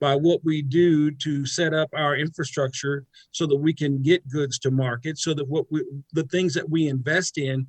by 0.00 0.14
what 0.14 0.40
we 0.44 0.62
do 0.62 1.10
to 1.10 1.46
set 1.46 1.74
up 1.74 1.88
our 1.94 2.16
infrastructure 2.16 3.04
so 3.30 3.46
that 3.46 3.56
we 3.56 3.72
can 3.72 4.02
get 4.02 4.28
goods 4.28 4.58
to 4.60 4.70
market, 4.70 5.18
so 5.18 5.34
that 5.34 5.48
what 5.48 5.66
we 5.70 5.84
the 6.12 6.24
things 6.24 6.54
that 6.54 6.68
we 6.68 6.88
invest 6.88 7.38
in 7.38 7.66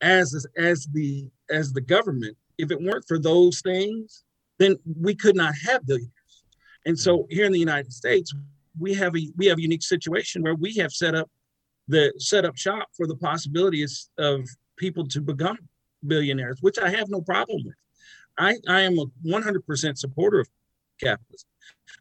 as 0.00 0.46
as 0.56 0.86
the 0.92 1.28
as 1.50 1.72
the 1.72 1.80
government, 1.80 2.36
if 2.58 2.70
it 2.70 2.80
weren't 2.80 3.06
for 3.08 3.18
those 3.18 3.60
things, 3.60 4.24
then 4.60 4.76
we 5.00 5.14
could 5.14 5.34
not 5.34 5.54
have 5.66 5.84
billionaires. 5.86 6.12
And 6.86 6.96
so 6.96 7.18
mm-hmm. 7.18 7.34
here 7.34 7.46
in 7.46 7.52
the 7.52 7.58
United 7.58 7.92
States, 7.92 8.32
we 8.78 8.94
have 8.94 9.16
a 9.16 9.32
we 9.36 9.46
have 9.46 9.58
a 9.58 9.62
unique 9.62 9.82
situation 9.82 10.42
where 10.42 10.54
we 10.54 10.74
have 10.76 10.92
set 10.92 11.16
up 11.16 11.28
the 11.88 12.12
set 12.18 12.44
up 12.44 12.56
shop 12.56 12.88
for 12.96 13.08
the 13.08 13.16
possibilities 13.16 14.10
of 14.18 14.48
people 14.76 15.04
to 15.08 15.20
become 15.20 15.58
billionaires, 16.06 16.58
which 16.60 16.78
I 16.78 16.90
have 16.90 17.08
no 17.08 17.20
problem 17.20 17.62
with. 17.64 17.74
I, 18.38 18.56
I 18.68 18.82
am 18.82 18.98
a 18.98 19.06
100% 19.26 19.98
supporter 19.98 20.40
of 20.40 20.48
capitalism, 21.02 21.48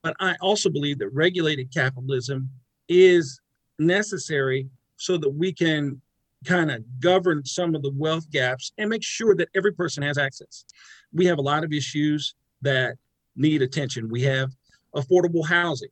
but 0.04 0.16
I 0.20 0.36
also 0.40 0.70
believe 0.70 1.00
that 1.00 1.10
regulated 1.10 1.74
capitalism 1.74 2.50
is 2.88 3.42
necessary 3.80 4.70
so 4.96 5.18
that 5.18 5.30
we 5.30 5.52
can 5.52 6.02
kind 6.46 6.72
of 6.72 6.84
govern 7.00 7.44
some 7.44 7.76
of 7.76 7.82
the 7.82 7.92
wealth 7.96 8.30
gaps 8.32 8.72
and 8.78 8.90
make 8.90 9.04
sure 9.04 9.36
that 9.36 9.50
every 9.56 9.74
person 9.74 10.04
has 10.04 10.18
access. 10.18 10.64
We 11.12 11.26
have 11.26 11.40
a 11.40 11.42
lot 11.42 11.64
of 11.64 11.74
issues 11.74 12.36
that 12.62 12.96
need 13.36 13.62
attention. 13.62 14.10
We 14.10 14.24
have 14.24 14.52
affordable 14.96 15.46
housing 15.46 15.90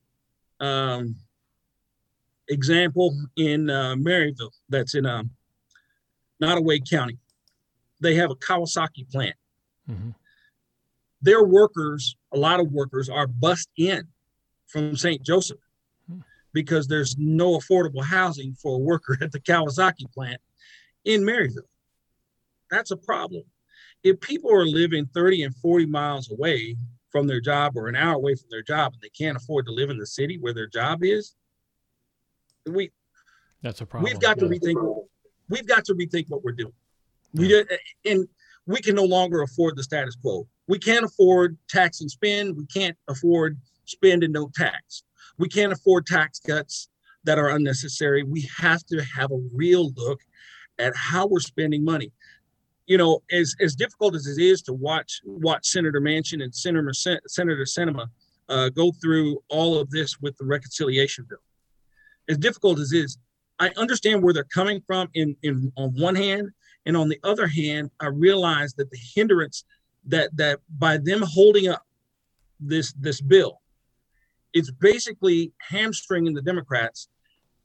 um, 0.60 1.16
example 2.50 3.16
in 3.36 3.70
uh, 3.70 3.96
Maryville, 3.96 4.52
that's 4.70 4.96
in 4.96 5.06
um, 5.06 5.32
Nodaway 6.42 6.88
County. 6.90 7.18
They 8.00 8.16
have 8.16 8.32
a 8.32 8.36
Kawasaki 8.36 9.10
plant. 9.12 9.36
Mm-hmm. 9.90 10.10
Their 11.22 11.44
workers, 11.44 12.16
a 12.32 12.38
lot 12.38 12.60
of 12.60 12.72
workers, 12.72 13.10
are 13.10 13.28
bussed 13.28 13.70
in 13.78 14.08
from 14.68 14.96
St. 14.96 15.24
Joseph 15.24 15.58
hmm. 16.10 16.20
because 16.54 16.88
there's 16.88 17.18
no 17.18 17.58
affordable 17.58 18.04
housing 18.04 18.54
for 18.54 18.76
a 18.76 18.80
worker 18.80 19.18
at 19.22 19.32
the 19.32 19.40
Kawasaki 19.40 20.12
plant 20.14 20.40
in 21.06 21.22
Maryville. 21.22 21.62
That's 22.70 22.92
a 22.92 22.98
problem. 22.98 23.44
If 24.04 24.20
people 24.22 24.51
are 24.51 24.66
living 24.66 25.08
30 25.13 25.44
and 25.44 25.56
40 25.56 25.86
miles 25.88 26.32
away 26.32 26.77
from 27.12 27.27
their 27.27 27.42
job 27.42 27.74
or 27.75 27.88
an 27.88 27.96
hour 27.96 28.16
away 28.16 28.36
from 28.36 28.48
their 28.50 28.62
job 28.62 28.94
and 28.94 29.01
they 29.01 29.10
can't 29.10 29.38
afford 29.38 29.66
to 29.66 29.72
live 29.72 29.89
in 29.89 29.98
the 29.98 30.06
city 30.06 30.38
where 30.38 30.54
their 30.54 30.68
job 30.68 31.04
is, 31.04 31.36
we 32.66 32.92
that's 33.62 33.82
a 33.82 33.86
problem. 33.86 34.12
We've 34.12 34.22
got 34.22 34.38
yeah. 34.38 34.48
to 34.48 34.50
rethink. 34.50 35.06
We've 35.50 35.68
got 35.68 35.86
to 35.86 35.94
rethink 35.94 36.25
what 36.30 36.44
we're 36.44 36.51
doing. 36.51 36.74
We 37.34 37.48
did, 37.48 37.68
and 38.06 38.27
we 38.66 38.82
can 38.82 38.96
no 38.96 39.04
longer 39.04 39.42
afford 39.42 39.75
the 39.75 39.84
status 39.84 40.16
quo. 40.16 40.48
We 40.68 40.80
can't 40.80 41.06
afford 41.06 41.58
tax 41.70 42.01
and 42.01 42.12
spend. 42.12 42.58
We 42.58 42.66
can't 42.68 42.98
afford 43.08 43.58
spend 43.86 44.24
and 44.24 44.34
no 44.34 44.50
tax. 44.54 45.04
We 45.38 45.48
can't 45.48 45.72
afford 45.72 46.06
tax 46.06 46.39
cuts 46.39 46.89
that 47.24 47.39
are 47.39 47.50
unnecessary. 47.50 48.24
We 48.24 48.50
have 48.58 48.86
to 48.88 49.04
have 49.16 49.32
a 49.32 49.42
real 49.54 49.92
look 49.96 50.22
at 50.80 50.96
how 50.96 51.27
we're 51.27 51.39
spending 51.39 51.84
money 51.84 52.12
you 52.88 52.98
know, 52.98 53.22
as 53.32 53.53
as 53.60 53.75
difficult 53.75 54.15
as 54.15 54.25
it 54.27 54.41
is 54.41 54.62
to 54.63 54.74
watch 54.74 55.22
watch 55.25 55.67
Senator 55.67 56.01
Manchin 56.01 56.41
and 56.41 56.56
Senator 56.56 56.94
Senator 56.94 57.63
Sinema 57.63 58.08
uh, 58.50 58.70
go 58.70 58.91
through 58.94 59.44
all 59.50 59.77
of 59.77 59.89
this 59.91 60.20
with 60.22 60.36
the 60.38 60.46
reconciliation 60.46 61.25
bill, 61.29 61.44
as 62.29 62.38
difficult 62.38 62.79
as 62.79 62.94
it 62.94 63.00
is, 63.00 63.17
I 63.60 63.72
understand 63.75 64.24
where 64.24 64.34
they're 64.34 64.46
coming 64.46 64.82
from. 64.88 65.10
In 65.13 65.36
in 65.44 65.72
on 65.75 65.89
one 66.00 66.15
hand, 66.15 66.50
and 66.86 66.96
on 66.96 67.10
the 67.10 67.20
other 67.24 67.46
hand, 67.46 67.91
I 68.00 68.08
realize 68.08 68.74
that 68.75 68.89
the 68.89 69.00
hindrance 69.15 69.65
that 70.06 70.36
that 70.38 70.60
by 70.79 70.98
them 70.98 71.22
holding 71.22 71.67
up 71.67 71.86
this 72.60 72.94
this 72.94 73.20
bill, 73.20 73.60
it's 74.53 74.72
basically 74.72 75.51
hamstringing 75.60 76.34
the 76.34 76.41
Democrats, 76.41 77.10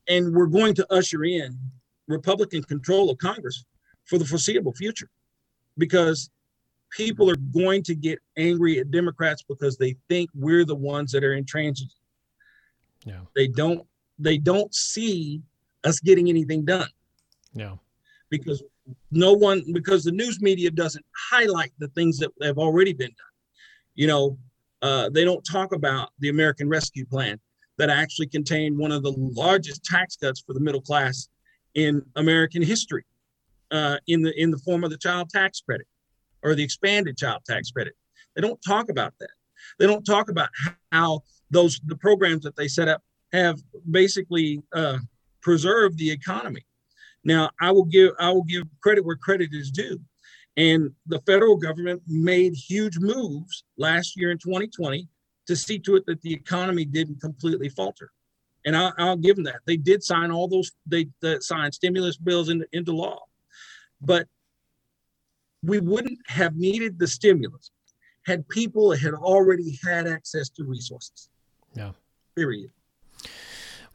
and 0.08 0.34
we're 0.34 0.46
going 0.46 0.74
to 0.74 0.92
usher 0.92 1.22
in 1.22 1.56
Republican 2.08 2.64
control 2.64 3.08
of 3.08 3.18
Congress 3.18 3.64
for 4.04 4.18
the 4.18 4.24
foreseeable 4.24 4.72
future 4.72 5.08
because 5.78 6.30
people 6.90 7.30
are 7.30 7.36
going 7.36 7.82
to 7.82 7.94
get 7.94 8.18
angry 8.36 8.78
at 8.78 8.90
Democrats 8.90 9.42
because 9.42 9.76
they 9.76 9.96
think 10.08 10.28
we're 10.34 10.64
the 10.64 10.74
ones 10.74 11.12
that 11.12 11.24
are 11.24 11.34
intransigent. 11.34 11.92
Yeah. 13.04 13.20
They 13.34 13.48
don't 13.48 13.86
they 14.18 14.38
don't 14.38 14.72
see 14.74 15.42
us 15.84 16.00
getting 16.00 16.28
anything 16.28 16.64
done. 16.64 16.88
Yeah. 17.54 17.76
Because 18.30 18.62
no 19.10 19.32
one 19.32 19.64
because 19.72 20.04
the 20.04 20.12
news 20.12 20.40
media 20.40 20.70
doesn't 20.70 21.04
highlight 21.30 21.72
the 21.78 21.88
things 21.88 22.18
that 22.18 22.30
have 22.42 22.58
already 22.58 22.92
been 22.92 23.08
done. 23.08 23.34
You 23.94 24.06
know, 24.08 24.38
Uh, 24.82 25.08
they 25.16 25.24
don't 25.24 25.44
talk 25.44 25.72
about 25.72 26.10
the 26.18 26.28
American 26.28 26.68
Rescue 26.68 27.06
Plan 27.06 27.38
that 27.78 27.88
actually 27.88 28.26
contained 28.26 28.76
one 28.76 28.92
of 28.96 29.02
the 29.04 29.14
largest 29.16 29.84
tax 29.84 30.16
cuts 30.16 30.40
for 30.44 30.54
the 30.54 30.60
middle 30.66 30.82
class 30.82 31.28
in 31.74 32.02
American 32.16 32.62
history, 32.62 33.04
uh, 33.72 33.96
in 34.06 34.22
the 34.22 34.32
in 34.40 34.50
the 34.50 34.58
form 34.58 34.84
of 34.84 34.90
the 34.90 34.98
child 34.98 35.30
tax 35.30 35.60
credit 35.60 35.86
or 36.42 36.54
the 36.54 36.62
expanded 36.62 37.16
child 37.16 37.42
tax 37.46 37.70
credit. 37.70 37.94
They 38.34 38.42
don't 38.42 38.60
talk 38.66 38.88
about 38.88 39.14
that. 39.20 39.30
They 39.78 39.86
don't 39.86 40.04
talk 40.04 40.28
about 40.28 40.48
how 40.90 41.22
those 41.50 41.80
the 41.86 41.96
programs 41.96 42.44
that 42.44 42.56
they 42.56 42.68
set 42.68 42.88
up 42.88 43.02
have 43.32 43.60
basically 43.90 44.62
uh, 44.74 44.98
preserved 45.40 45.98
the 45.98 46.10
economy. 46.10 46.64
Now, 47.24 47.50
I 47.60 47.70
will 47.70 47.84
give 47.84 48.12
I 48.18 48.30
will 48.30 48.44
give 48.44 48.64
credit 48.80 49.04
where 49.04 49.16
credit 49.16 49.50
is 49.52 49.70
due. 49.70 50.00
And 50.56 50.90
the 51.06 51.20
federal 51.20 51.56
government 51.56 52.02
made 52.06 52.54
huge 52.54 52.98
moves 52.98 53.64
last 53.78 54.16
year 54.16 54.30
in 54.30 54.38
2020 54.38 55.08
to 55.46 55.56
see 55.56 55.78
to 55.78 55.96
it 55.96 56.04
that 56.06 56.20
the 56.22 56.32
economy 56.32 56.84
didn't 56.84 57.20
completely 57.20 57.70
falter. 57.70 58.10
And 58.64 58.76
I'll, 58.76 58.92
I'll 58.98 59.16
give 59.16 59.36
them 59.36 59.44
that. 59.46 59.60
They 59.66 59.76
did 59.76 60.02
sign 60.02 60.30
all 60.30 60.48
those, 60.48 60.70
they, 60.86 61.08
they 61.20 61.40
signed 61.40 61.74
stimulus 61.74 62.16
bills 62.16 62.48
into, 62.48 62.66
into 62.72 62.92
law. 62.92 63.20
But 64.02 64.26
we 65.62 65.80
wouldn't 65.80 66.18
have 66.26 66.56
needed 66.56 66.98
the 66.98 67.06
stimulus 67.06 67.70
had 68.26 68.48
people 68.48 68.92
had 68.92 69.14
already 69.14 69.78
had 69.84 70.06
access 70.06 70.48
to 70.50 70.64
resources. 70.64 71.28
Yeah. 71.74 71.92
Period. 72.36 72.70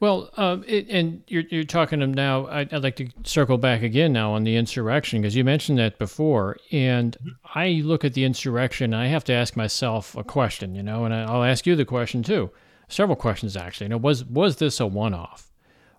Well, 0.00 0.30
uh, 0.36 0.58
it, 0.66 0.86
and 0.90 1.22
you're, 1.26 1.42
you're 1.50 1.64
talking 1.64 1.98
them 1.98 2.14
now. 2.14 2.46
I'd, 2.46 2.72
I'd, 2.72 2.84
like 2.84 2.96
to 2.96 3.08
circle 3.24 3.58
back 3.58 3.82
again 3.82 4.12
now 4.12 4.32
on 4.32 4.44
the 4.44 4.54
insurrection 4.54 5.20
because 5.20 5.34
you 5.34 5.42
mentioned 5.44 5.78
that 5.78 5.98
before, 5.98 6.56
and. 6.70 7.16
I 7.54 7.82
look 7.84 8.04
at 8.04 8.14
the 8.14 8.24
insurrection. 8.24 8.94
I 8.94 9.06
have 9.06 9.24
to 9.24 9.32
ask 9.32 9.56
myself 9.56 10.14
a 10.16 10.22
question, 10.22 10.74
you 10.74 10.82
know, 10.82 11.04
and 11.04 11.14
I'll 11.14 11.42
ask 11.42 11.66
you 11.66 11.74
the 11.74 11.84
question 11.84 12.22
too. 12.22 12.50
Several 12.88 13.16
questions 13.16 13.56
actually. 13.56 13.86
You 13.86 13.90
know, 13.90 13.96
was 13.96 14.24
was 14.24 14.56
this 14.56 14.78
a 14.78 14.86
one-off, 14.86 15.50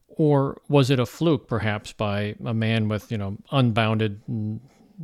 or 0.10 0.62
was 0.68 0.90
it 0.90 1.00
a 1.00 1.06
fluke, 1.06 1.48
perhaps, 1.48 1.94
by 1.94 2.36
a 2.46 2.54
man 2.54 2.90
with 2.90 3.12
you 3.12 3.18
know 3.18 3.38
unbounded 3.52 4.22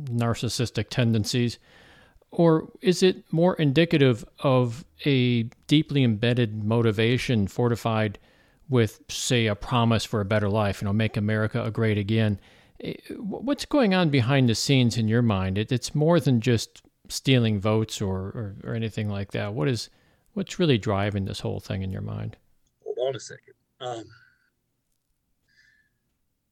narcissistic 0.04 0.88
tendencies? 0.90 1.58
Or 2.32 2.70
is 2.82 3.02
it 3.02 3.24
more 3.32 3.54
indicative 3.54 4.24
of 4.40 4.84
a 5.06 5.44
deeply 5.68 6.04
embedded 6.04 6.64
motivation 6.64 7.46
fortified 7.46 8.18
with, 8.68 9.00
say, 9.08 9.46
a 9.46 9.54
promise 9.54 10.04
for 10.04 10.20
a 10.20 10.24
better 10.24 10.48
life, 10.48 10.80
you 10.80 10.86
know, 10.86 10.92
make 10.92 11.16
America 11.16 11.62
a 11.62 11.70
great 11.70 11.98
again. 11.98 12.40
Eh, 12.80 12.94
what's 13.16 13.64
going 13.64 13.94
on 13.94 14.10
behind 14.10 14.48
the 14.48 14.54
scenes 14.54 14.96
in 14.96 15.08
your 15.08 15.22
mind? 15.22 15.58
It, 15.58 15.70
it's 15.70 15.94
more 15.94 16.18
than 16.18 16.40
just 16.40 16.82
stealing 17.08 17.60
votes 17.60 18.00
or, 18.00 18.16
or, 18.16 18.56
or, 18.64 18.74
anything 18.74 19.08
like 19.08 19.30
that. 19.30 19.54
What 19.54 19.68
is 19.68 19.88
what's 20.34 20.58
really 20.58 20.76
driving 20.76 21.24
this 21.24 21.38
whole 21.38 21.60
thing 21.60 21.82
in 21.82 21.92
your 21.92 22.02
mind? 22.02 22.36
Hold 22.84 22.98
on 23.08 23.14
a 23.14 23.20
second. 23.20 23.54
Um, 23.80 24.04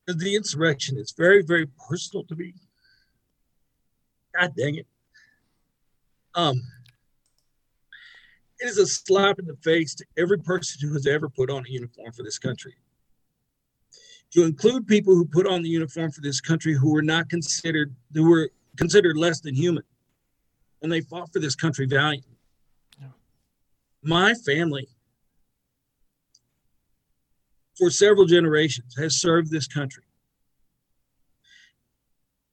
the 0.07 0.37
insurrection 0.37 0.99
is 0.99 1.13
very, 1.17 1.43
very 1.43 1.67
personal 1.89 2.25
to 2.25 2.35
me. 2.35 2.55
God 4.39 4.53
dang 4.57 4.77
it. 4.77 4.87
Um, 6.35 6.61
it 8.61 8.69
is 8.69 8.79
a 8.79 8.87
slap 8.87 9.39
in 9.39 9.47
the 9.47 9.57
face 9.57 9.95
to 9.97 10.05
every 10.19 10.39
person 10.39 10.87
who 10.87 10.95
has 10.95 11.07
ever 11.07 11.29
put 11.29 11.51
on 11.51 11.65
a 11.67 11.71
uniform 11.71 12.13
for 12.13 12.23
this 12.23 12.39
country. 12.39 12.75
To 14.33 14.43
include 14.45 14.87
people 14.87 15.15
who 15.15 15.25
put 15.25 15.47
on 15.47 15.63
the 15.63 15.69
uniform 15.69 16.11
for 16.11 16.21
this 16.21 16.41
country 16.41 16.75
who 16.75 16.93
were 16.93 17.03
not 17.03 17.31
considered, 17.31 17.95
who 18.13 18.29
were 18.29 18.51
considered 18.77 19.17
less 19.17 19.41
than 19.41 19.55
human, 19.55 19.85
and 20.83 20.91
they 20.91 21.01
fought 21.01 21.33
for 21.33 21.39
this 21.39 21.55
country 21.55 21.87
valiantly. 21.87 22.37
Yeah. 23.01 23.09
My 24.03 24.35
family, 24.35 24.89
for 27.79 27.91
several 27.91 28.27
generations, 28.27 28.95
has 28.97 29.21
served 29.21 29.51
this 29.51 29.67
country. 29.67 30.05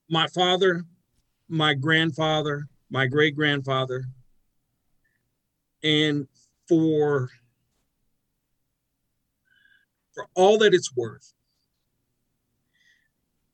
My 0.10 0.28
father, 0.28 0.84
my 1.48 1.74
grandfather, 1.74 2.68
my 2.90 3.08
great 3.08 3.36
grandfather, 3.36 4.06
and 5.84 6.28
for 6.68 7.30
for 10.14 10.28
all 10.36 10.58
that 10.58 10.74
it's 10.74 10.96
worth 10.96 11.34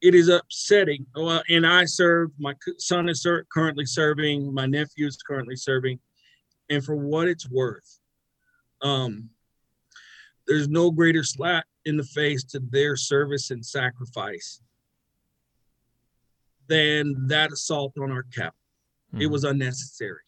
it 0.01 0.13
is 0.13 0.27
upsetting 0.27 1.05
well 1.15 1.41
and 1.49 1.65
i 1.65 1.85
serve 1.85 2.29
my 2.37 2.53
son 2.77 3.09
is 3.09 3.25
currently 3.51 3.85
serving 3.85 4.53
my 4.53 4.65
nephew 4.65 5.07
is 5.07 5.17
currently 5.17 5.55
serving 5.55 5.99
and 6.69 6.83
for 6.83 6.95
what 6.95 7.27
it's 7.27 7.49
worth 7.49 7.99
um 8.81 9.29
there's 10.47 10.67
no 10.67 10.91
greater 10.91 11.23
slap 11.23 11.65
in 11.85 11.97
the 11.97 12.03
face 12.03 12.43
to 12.43 12.59
their 12.71 12.95
service 12.95 13.51
and 13.51 13.65
sacrifice 13.65 14.61
than 16.67 17.27
that 17.27 17.51
assault 17.51 17.93
on 17.99 18.11
our 18.11 18.23
cap 18.23 18.55
mm-hmm. 19.13 19.21
it 19.21 19.27
was 19.27 19.43
unnecessary 19.43 20.21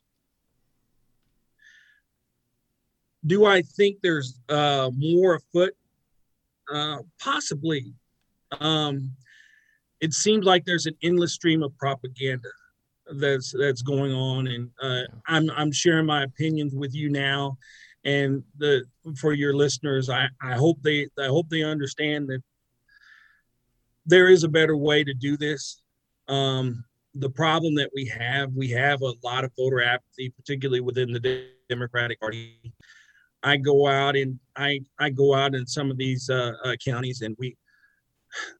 do 3.25 3.45
I 3.45 3.61
think 3.61 3.97
there's 4.01 4.39
uh, 4.49 4.89
more 4.95 5.35
afoot? 5.35 5.75
Uh, 6.71 6.99
possibly. 7.19 7.93
Um, 8.59 9.11
it 9.99 10.13
seems 10.13 10.45
like 10.45 10.65
there's 10.65 10.85
an 10.85 10.95
endless 11.03 11.33
stream 11.33 11.63
of 11.63 11.77
propaganda 11.77 12.49
that's 13.15 13.53
that's 13.57 13.81
going 13.81 14.13
on, 14.13 14.47
and 14.47 14.69
uh, 14.81 15.01
I'm 15.27 15.49
I'm 15.51 15.71
sharing 15.71 16.05
my 16.05 16.23
opinions 16.23 16.73
with 16.73 16.93
you 16.93 17.09
now, 17.09 17.57
and 18.09 18.43
the 18.57 18.83
for 19.19 19.33
your 19.33 19.53
listeners, 19.53 20.09
I 20.09 20.27
I 20.41 20.53
hope 20.53 20.81
they 20.81 21.07
I 21.19 21.27
hope 21.27 21.47
they 21.49 21.63
understand 21.63 22.27
that 22.29 22.41
there 24.05 24.29
is 24.29 24.43
a 24.43 24.49
better 24.49 24.75
way 24.75 25.03
to 25.03 25.13
do 25.13 25.37
this. 25.37 25.81
Um, 26.27 26.83
the 27.13 27.29
problem 27.29 27.75
that 27.75 27.91
we 27.93 28.05
have, 28.05 28.51
we 28.53 28.69
have 28.69 29.01
a 29.01 29.13
lot 29.23 29.43
of 29.43 29.51
voter 29.57 29.81
apathy, 29.81 30.29
particularly 30.29 30.81
within 30.81 31.11
the 31.11 31.49
Democratic 31.69 32.19
Party. 32.19 32.59
I 33.43 33.57
go 33.57 33.87
out 33.87 34.15
and 34.15 34.39
I 34.55 34.81
I 34.99 35.09
go 35.11 35.35
out 35.35 35.53
in 35.53 35.67
some 35.67 35.91
of 35.91 35.97
these 35.97 36.29
uh, 36.29 36.53
uh, 36.63 36.75
counties 36.83 37.21
and 37.21 37.35
we 37.37 37.55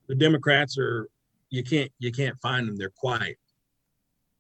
the 0.07 0.15
Democrats 0.15 0.77
are 0.77 1.09
you 1.49 1.63
can't 1.63 1.91
you 1.97 2.12
can't 2.12 2.39
find 2.39 2.67
them 2.67 2.77
they're 2.77 2.93
quiet 2.95 3.38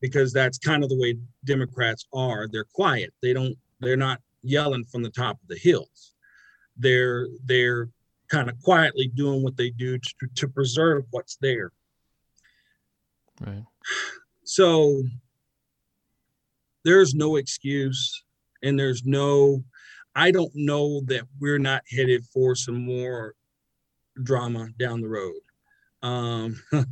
because 0.01 0.31
that's 0.31 0.57
kind 0.57 0.83
of 0.83 0.89
the 0.89 0.99
way 0.99 1.15
Democrats 1.45 2.05
are 2.13 2.47
they're 2.47 2.71
quiet 2.73 3.13
they 3.21 3.33
don't 3.33 3.55
they're 3.81 3.97
not 3.97 4.21
yelling 4.43 4.85
from 4.85 5.03
the 5.03 5.09
top 5.09 5.41
of 5.41 5.47
the 5.47 5.57
hills. 5.57 6.15
They're 6.77 7.27
they're 7.45 7.89
kind 8.29 8.49
of 8.49 8.61
quietly 8.61 9.07
doing 9.07 9.43
what 9.43 9.57
they 9.57 9.71
do 9.71 9.97
to, 9.97 10.27
to 10.35 10.47
preserve 10.47 11.05
what's 11.11 11.37
there. 11.37 11.71
Right. 13.41 13.63
So 14.43 15.03
there's 16.83 17.13
no 17.13 17.35
excuse 17.37 18.23
and 18.63 18.79
there's 18.79 19.03
no 19.05 19.63
I 20.15 20.31
don't 20.31 20.51
know 20.55 21.01
that 21.05 21.23
we're 21.39 21.59
not 21.59 21.83
headed 21.89 22.25
for 22.25 22.55
some 22.55 22.83
more 22.83 23.35
drama 24.21 24.67
down 24.77 25.01
the 25.01 25.07
road. 25.07 25.39
Um, 26.01 26.61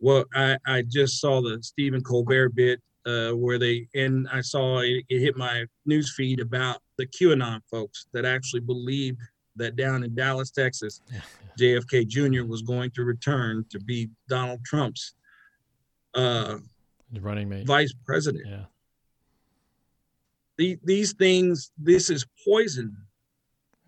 well, 0.00 0.24
I, 0.34 0.56
I 0.66 0.82
just 0.82 1.20
saw 1.20 1.42
the 1.42 1.62
Stephen 1.62 2.02
Colbert 2.02 2.50
bit 2.50 2.80
uh, 3.06 3.30
where 3.30 3.58
they, 3.58 3.88
and 3.94 4.28
I 4.32 4.40
saw 4.40 4.80
it, 4.80 5.04
it 5.08 5.20
hit 5.20 5.36
my 5.36 5.64
news 5.84 6.14
feed 6.16 6.40
about 6.40 6.78
the 6.98 7.06
QAnon 7.06 7.60
folks 7.70 8.06
that 8.12 8.24
actually 8.24 8.60
believed 8.60 9.20
that 9.56 9.76
down 9.76 10.02
in 10.02 10.14
Dallas, 10.14 10.50
Texas, 10.50 11.00
JFK 11.58 12.06
Jr. 12.06 12.44
was 12.44 12.62
going 12.62 12.90
to 12.92 13.04
return 13.04 13.64
to 13.70 13.78
be 13.80 14.10
Donald 14.28 14.64
Trump's 14.64 15.14
uh, 16.14 16.56
running 17.20 17.48
mate, 17.48 17.66
vice 17.66 17.94
president. 18.04 18.44
Yeah 18.46 18.64
the, 20.56 20.78
these 20.84 21.12
things, 21.12 21.72
this 21.78 22.10
is 22.10 22.26
poison. 22.46 22.96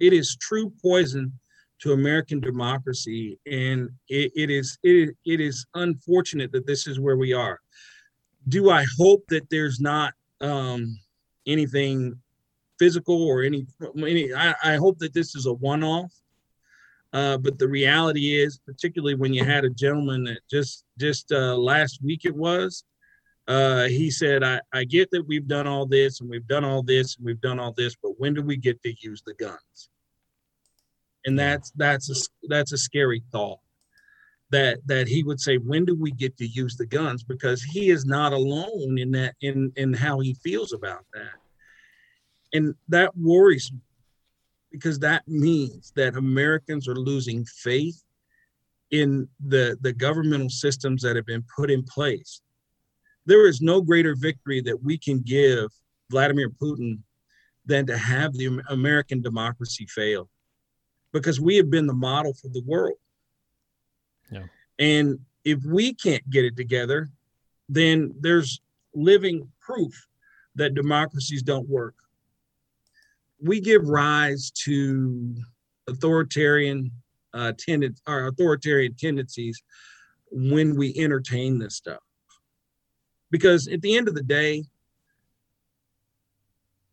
It 0.01 0.13
is 0.13 0.37
true 0.37 0.73
poison 0.83 1.33
to 1.81 1.93
American 1.93 2.41
democracy, 2.41 3.39
and 3.47 3.89
it, 4.09 4.33
it 4.35 4.51
is 4.51 4.79
it, 4.83 5.17
it 5.25 5.41
is 5.41 5.65
unfortunate 5.75 6.53
that 6.53 6.67
this 6.67 6.87
is 6.87 7.01
where 7.01 7.17
we 7.17 7.33
are. 7.33 7.61
Do 8.49 8.71
I 8.71 8.87
hope 8.97 9.25
that 9.29 9.49
there's 9.51 9.81
not 9.81 10.15
um, 10.41 10.99
anything 11.47 12.19
physical 12.79 13.23
or 13.23 13.43
any 13.43 13.67
any? 13.97 14.33
I, 14.33 14.55
I 14.65 14.77
hope 14.77 14.99
that 14.99 15.13
this 15.13 15.35
is 15.35 15.47
a 15.47 15.53
one-off. 15.53 16.13
Uh, 17.13 17.39
but 17.39 17.59
the 17.59 17.69
reality 17.69 18.37
is, 18.39 18.59
particularly 18.67 19.15
when 19.15 19.33
you 19.33 19.43
had 19.43 19.65
a 19.65 19.71
gentleman 19.71 20.25
that 20.25 20.41
just 20.51 20.85
just 20.99 21.33
uh, 21.33 21.57
last 21.57 22.01
week 22.03 22.25
it 22.25 22.37
was 22.37 22.85
uh, 23.49 23.85
he 23.85 24.11
said, 24.11 24.45
I, 24.45 24.61
I 24.75 24.85
get 24.85 25.11
that 25.11 25.27
we've 25.27 25.49
done 25.49 25.67
all 25.67 25.87
this 25.87 26.21
and 26.21 26.29
we've 26.29 26.47
done 26.47 26.67
all 26.67 26.83
this 26.83 27.17
and 27.17 27.25
we've 27.25 27.41
done 27.41 27.59
all 27.59 27.73
this, 27.73 27.97
but 28.01 28.13
when 28.21 28.35
do 28.35 28.43
we 28.43 28.59
get 28.59 28.81
to 28.83 28.95
use 29.01 29.23
the 29.27 29.33
guns? 29.35 29.89
And 31.25 31.39
that's 31.39 31.73
that's 31.75 32.11
a 32.11 32.47
that's 32.49 32.73
a 32.73 32.79
scary 32.79 33.23
thought. 33.33 33.59
That 34.51 34.79
that 34.87 35.09
he 35.09 35.23
would 35.23 35.41
say, 35.41 35.59
when 35.59 35.85
do 35.85 35.95
we 35.95 36.11
get 36.11 36.37
to 36.39 36.47
use 36.47 36.77
the 36.77 36.87
guns? 36.87 37.23
Because 37.23 37.63
he 37.63 37.91
is 37.91 38.07
not 38.07 38.33
alone 38.33 38.99
in 38.99 39.11
that 39.13 39.35
in 39.43 39.73
in 39.77 39.93
how 39.93 40.21
he 40.21 40.35
feels 40.43 40.73
about 40.73 41.05
that. 41.13 41.35
And 42.55 42.75
that 42.89 43.15
worries 43.17 43.71
me 43.71 43.81
because 44.71 44.99
that 44.99 45.27
means 45.27 45.93
that 45.97 46.17
Americans 46.17 46.89
are 46.89 46.95
losing 46.95 47.45
faith 47.45 48.03
in 48.91 49.29
the, 49.47 49.77
the 49.81 49.93
governmental 49.93 50.51
systems 50.51 51.03
that 51.03 51.17
have 51.17 51.27
been 51.27 51.45
put 51.55 51.71
in 51.71 51.83
place. 51.85 52.41
There 53.27 53.47
is 53.47 53.61
no 53.61 53.81
greater 53.81 54.15
victory 54.17 54.61
that 54.63 54.83
we 54.83 54.97
can 54.97 55.21
give 55.21 55.71
Vladimir 56.11 56.51
Putin 56.51 57.01
than 57.67 57.87
to 57.87 57.99
have 57.99 58.33
the 58.33 58.63
American 58.71 59.21
democracy 59.21 59.87
fail 59.87 60.31
because 61.13 61.41
we 61.41 61.57
have 61.57 61.71
been 61.71 61.87
the 61.87 61.95
model 61.95 62.33
for 62.35 62.49
the 62.49 62.63
world. 62.67 62.97
Yeah. 64.31 64.45
And 64.79 65.21
if 65.45 65.65
we 65.65 65.95
can't 65.95 66.29
get 66.31 66.45
it 66.45 66.57
together, 66.57 67.09
then 67.69 68.15
there's 68.21 68.61
living 68.95 69.49
proof 69.61 70.07
that 70.55 70.75
democracies 70.75 71.43
don't 71.43 71.69
work. 71.69 71.95
We 73.41 73.61
give 73.61 73.89
rise 73.89 74.51
to 74.65 75.35
authoritarian 75.87 76.91
uh, 77.35 77.53
tended, 77.59 77.99
or 78.07 78.27
authoritarian 78.27 78.95
tendencies 78.95 79.63
when 80.31 80.77
we 80.77 80.95
entertain 80.97 81.59
this 81.59 81.77
stuff. 81.77 82.01
Because 83.31 83.69
at 83.69 83.83
the 83.83 83.97
end 83.97 84.09
of 84.09 84.15
the 84.15 84.23
day, 84.23 84.65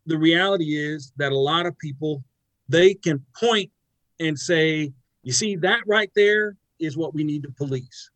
the 0.06 0.18
reality 0.18 0.78
is 0.78 1.14
that 1.18 1.32
a 1.32 1.38
lot 1.38 1.66
of 1.66 1.78
people 1.80 2.24
they 2.68 2.94
can 2.94 3.24
point 3.36 3.72
and 4.20 4.38
say, 4.38 4.92
you 5.24 5.32
see, 5.32 5.56
that 5.58 5.82
right 5.88 6.12
there 6.16 6.56
is 6.80 6.98
what 6.98 7.14
we 7.14 7.24
need 7.24 7.44
to 7.44 7.52
police. 7.52 8.10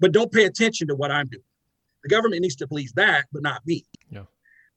But 0.00 0.12
don't 0.12 0.32
pay 0.32 0.44
attention 0.44 0.88
to 0.88 0.94
what 0.94 1.10
I'm 1.10 1.26
doing. 1.26 1.42
The 2.02 2.08
government 2.08 2.42
needs 2.42 2.56
to 2.56 2.68
police 2.68 2.92
that, 2.92 3.26
but 3.32 3.42
not 3.42 3.66
me. 3.66 3.84
Yeah. 4.10 4.22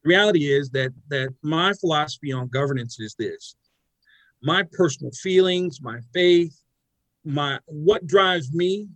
The 0.03 0.09
reality 0.09 0.51
is 0.51 0.69
that 0.71 0.91
that 1.09 1.29
my 1.43 1.73
philosophy 1.73 2.31
on 2.31 2.47
governance 2.47 2.99
is 2.99 3.15
this. 3.17 3.55
My 4.41 4.63
personal 4.71 5.11
feelings, 5.11 5.79
my 5.81 5.99
faith, 6.13 6.59
my 7.23 7.59
what 7.67 8.07
drives 8.07 8.51
me 8.51 8.89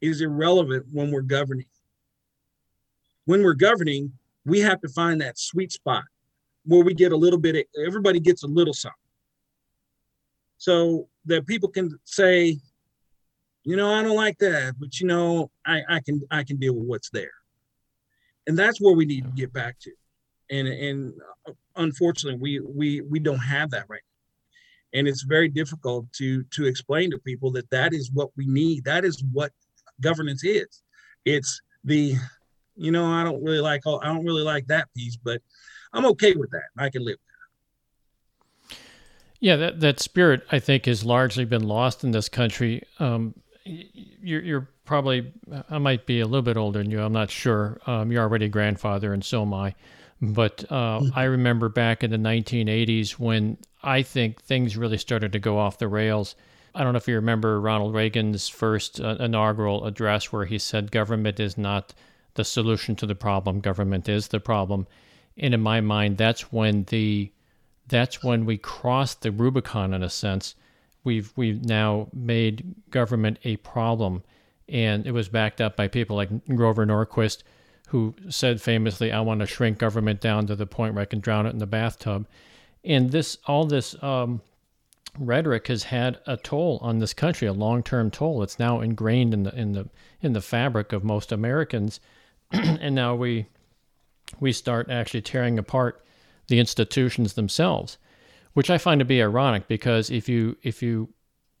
is 0.00 0.22
irrelevant 0.22 0.86
when 0.92 1.10
we're 1.10 1.20
governing. 1.20 1.66
When 3.26 3.42
we're 3.42 3.54
governing, 3.54 4.12
we 4.46 4.60
have 4.60 4.80
to 4.80 4.88
find 4.88 5.20
that 5.20 5.38
sweet 5.38 5.72
spot 5.72 6.04
where 6.64 6.82
we 6.82 6.94
get 6.94 7.12
a 7.12 7.16
little 7.16 7.38
bit, 7.38 7.56
of, 7.56 7.64
everybody 7.86 8.20
gets 8.20 8.42
a 8.42 8.46
little 8.46 8.74
something. 8.74 8.96
So 10.56 11.08
that 11.26 11.46
people 11.46 11.68
can 11.68 11.98
say, 12.04 12.58
you 13.68 13.76
know, 13.76 13.92
I 13.92 14.02
don't 14.02 14.16
like 14.16 14.38
that, 14.38 14.76
but 14.80 14.98
you 14.98 15.06
know, 15.06 15.50
I, 15.66 15.82
I 15.90 16.00
can 16.00 16.22
I 16.30 16.42
can 16.42 16.56
deal 16.56 16.74
with 16.74 16.86
what's 16.86 17.10
there. 17.10 17.36
And 18.46 18.58
that's 18.58 18.80
where 18.80 18.94
we 18.94 19.04
need 19.04 19.24
to 19.24 19.30
get 19.32 19.52
back 19.52 19.78
to. 19.80 19.90
And 20.50 20.66
and 20.66 21.12
uh, 21.46 21.52
unfortunately, 21.76 22.40
we 22.40 22.60
we 22.60 23.02
we 23.02 23.18
don't 23.18 23.36
have 23.36 23.70
that 23.72 23.84
right 23.90 24.00
now. 24.00 24.98
And 24.98 25.06
it's 25.06 25.20
very 25.20 25.50
difficult 25.50 26.10
to 26.14 26.44
to 26.44 26.64
explain 26.64 27.10
to 27.10 27.18
people 27.18 27.52
that 27.52 27.68
that 27.68 27.92
is 27.92 28.10
what 28.10 28.30
we 28.38 28.46
need. 28.46 28.84
That 28.84 29.04
is 29.04 29.22
what 29.32 29.52
governance 30.00 30.44
is. 30.44 30.82
It's 31.26 31.60
the, 31.84 32.14
you 32.74 32.90
know, 32.90 33.04
I 33.04 33.22
don't 33.22 33.44
really 33.44 33.60
like 33.60 33.82
I 33.86 34.06
don't 34.06 34.24
really 34.24 34.44
like 34.44 34.66
that 34.68 34.88
piece, 34.96 35.18
but 35.18 35.42
I'm 35.92 36.06
okay 36.06 36.32
with 36.32 36.50
that. 36.52 36.68
I 36.78 36.88
can 36.88 37.04
live. 37.04 37.18
Yeah, 39.40 39.56
that 39.56 39.74
Yeah, 39.74 39.80
that 39.80 40.00
spirit 40.00 40.46
I 40.50 40.58
think 40.58 40.86
has 40.86 41.04
largely 41.04 41.44
been 41.44 41.68
lost 41.68 42.02
in 42.02 42.12
this 42.12 42.30
country. 42.30 42.84
Um, 42.98 43.34
you're, 43.68 44.42
you're, 44.42 44.68
probably 44.84 45.30
I 45.68 45.76
might 45.76 46.06
be 46.06 46.20
a 46.20 46.24
little 46.24 46.42
bit 46.42 46.56
older 46.56 46.78
than 46.78 46.90
you. 46.90 47.02
I'm 47.02 47.12
not 47.12 47.30
sure. 47.30 47.78
Um, 47.86 48.10
you're 48.10 48.22
already 48.22 48.46
a 48.46 48.48
grandfather, 48.48 49.12
and 49.12 49.22
so 49.22 49.42
am 49.42 49.52
I. 49.52 49.74
But 50.20 50.64
uh, 50.70 51.00
mm. 51.00 51.12
I 51.14 51.24
remember 51.24 51.68
back 51.68 52.02
in 52.02 52.10
the 52.10 52.16
1980s 52.16 53.12
when 53.12 53.58
I 53.82 54.02
think 54.02 54.42
things 54.42 54.76
really 54.76 54.98
started 54.98 55.32
to 55.32 55.38
go 55.38 55.58
off 55.58 55.78
the 55.78 55.88
rails. 55.88 56.34
I 56.74 56.82
don't 56.82 56.92
know 56.92 56.98
if 56.98 57.06
you 57.06 57.14
remember 57.14 57.60
Ronald 57.60 57.94
Reagan's 57.94 58.48
first 58.48 59.00
uh, 59.00 59.16
inaugural 59.20 59.84
address 59.84 60.32
where 60.32 60.46
he 60.46 60.58
said, 60.58 60.90
"Government 60.90 61.38
is 61.38 61.58
not 61.58 61.94
the 62.34 62.44
solution 62.44 62.96
to 62.96 63.06
the 63.06 63.14
problem. 63.14 63.60
Government 63.60 64.08
is 64.08 64.28
the 64.28 64.40
problem." 64.40 64.86
And 65.36 65.54
in 65.54 65.60
my 65.60 65.80
mind, 65.80 66.18
that's 66.18 66.52
when 66.52 66.84
the 66.84 67.30
that's 67.86 68.22
when 68.22 68.44
we 68.44 68.58
crossed 68.58 69.22
the 69.22 69.32
Rubicon 69.32 69.94
in 69.94 70.02
a 70.02 70.10
sense. 70.10 70.54
We've 71.08 71.32
we've 71.36 71.64
now 71.64 72.08
made 72.12 72.74
government 72.90 73.38
a 73.42 73.56
problem, 73.56 74.24
and 74.68 75.06
it 75.06 75.12
was 75.12 75.30
backed 75.30 75.58
up 75.58 75.74
by 75.74 75.88
people 75.88 76.16
like 76.16 76.28
Grover 76.48 76.84
Norquist, 76.84 77.44
who 77.88 78.14
said 78.28 78.60
famously, 78.60 79.10
"I 79.10 79.22
want 79.22 79.40
to 79.40 79.46
shrink 79.46 79.78
government 79.78 80.20
down 80.20 80.46
to 80.48 80.54
the 80.54 80.66
point 80.66 80.92
where 80.92 81.00
I 81.00 81.06
can 81.06 81.20
drown 81.20 81.46
it 81.46 81.54
in 81.54 81.60
the 81.60 81.66
bathtub." 81.66 82.26
And 82.84 83.10
this 83.10 83.38
all 83.46 83.64
this 83.64 83.96
um, 84.02 84.42
rhetoric 85.18 85.68
has 85.68 85.84
had 85.84 86.18
a 86.26 86.36
toll 86.36 86.78
on 86.82 86.98
this 86.98 87.14
country, 87.14 87.48
a 87.48 87.54
long-term 87.54 88.10
toll. 88.10 88.42
It's 88.42 88.58
now 88.58 88.82
ingrained 88.82 89.32
in 89.32 89.44
the 89.44 89.58
in 89.58 89.72
the 89.72 89.88
in 90.20 90.34
the 90.34 90.42
fabric 90.42 90.92
of 90.92 91.04
most 91.04 91.32
Americans, 91.32 92.00
and 92.50 92.94
now 92.94 93.14
we 93.14 93.46
we 94.40 94.52
start 94.52 94.90
actually 94.90 95.22
tearing 95.22 95.58
apart 95.58 96.04
the 96.48 96.58
institutions 96.58 97.32
themselves, 97.32 97.96
which 98.58 98.70
I 98.70 98.78
find 98.78 98.98
to 98.98 99.04
be 99.04 99.22
ironic 99.22 99.68
because 99.68 100.10
if 100.10 100.28
you 100.28 100.56
if 100.64 100.82
you 100.82 101.10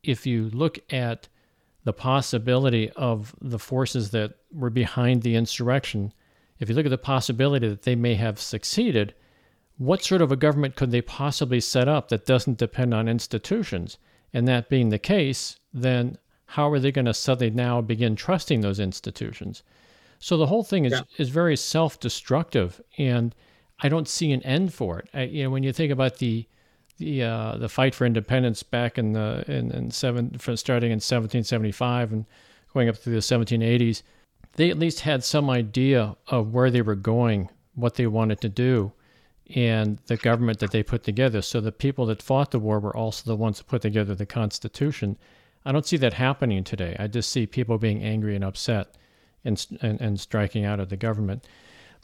if 0.02 0.26
you 0.26 0.50
look 0.50 0.80
at 0.92 1.28
the 1.84 1.92
possibility 1.92 2.90
of 2.96 3.36
the 3.40 3.60
forces 3.60 4.10
that 4.10 4.34
were 4.52 4.68
behind 4.68 5.22
the 5.22 5.36
insurrection, 5.36 6.12
if 6.58 6.68
you 6.68 6.74
look 6.74 6.86
at 6.86 6.90
the 6.90 6.98
possibility 6.98 7.68
that 7.68 7.82
they 7.82 7.94
may 7.94 8.16
have 8.16 8.40
succeeded, 8.40 9.14
what 9.76 10.02
sort 10.02 10.22
of 10.22 10.32
a 10.32 10.36
government 10.36 10.74
could 10.74 10.90
they 10.90 11.00
possibly 11.00 11.60
set 11.60 11.86
up 11.86 12.08
that 12.08 12.26
doesn't 12.26 12.58
depend 12.58 12.92
on 12.92 13.06
institutions? 13.06 13.98
And 14.34 14.48
that 14.48 14.68
being 14.68 14.88
the 14.88 14.98
case, 14.98 15.60
then 15.72 16.18
how 16.46 16.68
are 16.68 16.80
they 16.80 16.90
going 16.90 17.04
to 17.04 17.14
suddenly 17.14 17.54
now 17.54 17.80
begin 17.80 18.16
trusting 18.16 18.60
those 18.60 18.80
institutions? 18.80 19.62
So 20.18 20.36
the 20.36 20.48
whole 20.48 20.64
thing 20.64 20.84
is 20.84 20.94
yeah. 20.94 21.02
is 21.16 21.28
very 21.28 21.56
self 21.56 22.00
destructive, 22.00 22.80
and 22.98 23.36
I 23.78 23.88
don't 23.88 24.08
see 24.08 24.32
an 24.32 24.42
end 24.42 24.74
for 24.74 24.98
it. 24.98 25.08
I, 25.14 25.22
you 25.22 25.44
know, 25.44 25.50
when 25.50 25.62
you 25.62 25.72
think 25.72 25.92
about 25.92 26.18
the 26.18 26.48
the 26.98 27.22
uh, 27.22 27.56
the 27.56 27.68
fight 27.68 27.94
for 27.94 28.04
independence 28.04 28.62
back 28.62 28.98
in 28.98 29.12
the 29.12 29.44
in, 29.48 29.70
in 29.70 29.90
seven 29.90 30.38
starting 30.56 30.90
in 30.90 30.96
1775 30.96 32.12
and 32.12 32.26
going 32.74 32.88
up 32.88 32.96
through 32.96 33.14
the 33.14 33.20
1780s, 33.20 34.02
they 34.56 34.70
at 34.70 34.78
least 34.78 35.00
had 35.00 35.24
some 35.24 35.48
idea 35.48 36.16
of 36.26 36.52
where 36.52 36.70
they 36.70 36.82
were 36.82 36.94
going, 36.94 37.48
what 37.74 37.94
they 37.94 38.06
wanted 38.06 38.40
to 38.40 38.48
do, 38.48 38.92
and 39.54 39.98
the 40.06 40.16
government 40.16 40.58
that 40.58 40.70
they 40.70 40.82
put 40.82 41.02
together. 41.02 41.40
So 41.40 41.60
the 41.60 41.72
people 41.72 42.06
that 42.06 42.22
fought 42.22 42.50
the 42.50 42.58
war 42.58 42.78
were 42.78 42.96
also 42.96 43.22
the 43.24 43.36
ones 43.36 43.58
that 43.58 43.68
put 43.68 43.82
together 43.82 44.14
the 44.14 44.26
Constitution. 44.26 45.16
I 45.64 45.72
don't 45.72 45.86
see 45.86 45.96
that 45.98 46.14
happening 46.14 46.64
today. 46.64 46.96
I 46.98 47.06
just 47.06 47.30
see 47.30 47.46
people 47.46 47.78
being 47.78 48.02
angry 48.02 48.34
and 48.34 48.44
upset 48.44 48.96
and, 49.44 49.64
and, 49.80 50.00
and 50.00 50.20
striking 50.20 50.64
out 50.64 50.80
at 50.80 50.88
the 50.88 50.96
government. 50.96 51.46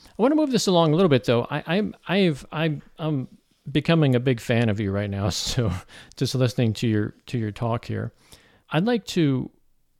I 0.06 0.22
want 0.22 0.32
to 0.32 0.36
move 0.36 0.50
this 0.50 0.66
along 0.66 0.92
a 0.92 0.96
little 0.96 1.08
bit, 1.08 1.24
though. 1.24 1.46
I, 1.50 1.62
I'm 1.66 1.94
I've 2.08 2.44
I, 2.50 2.80
I'm 2.98 3.28
becoming 3.70 4.14
a 4.14 4.20
big 4.20 4.40
fan 4.40 4.68
of 4.68 4.80
you 4.80 4.90
right 4.90 5.10
now. 5.10 5.30
So 5.30 5.72
just 6.16 6.34
listening 6.34 6.72
to 6.74 6.88
your 6.88 7.14
to 7.26 7.38
your 7.38 7.50
talk 7.50 7.84
here, 7.84 8.12
I'd 8.70 8.84
like 8.84 9.04
to 9.06 9.50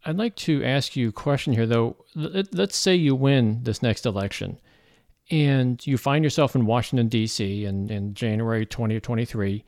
I'd 0.05 0.17
like 0.17 0.37
to 0.37 0.63
ask 0.65 0.97
you 0.97 1.09
a 1.09 1.13
question 1.13 1.53
here, 1.53 1.67
though. 1.67 1.97
Let's 2.15 2.77
say 2.77 2.95
you 2.95 3.15
win 3.15 3.61
this 3.63 3.83
next 3.83 4.07
election, 4.07 4.61
and 5.31 5.85
you 5.87 5.97
find 5.97 6.25
yourself 6.25 6.55
in 6.55 6.67
Washington 6.67 7.09
D.C. 7.09 7.65
in, 7.65 7.91
in 7.91 8.15
January 8.15 8.67
2023. 8.67 9.65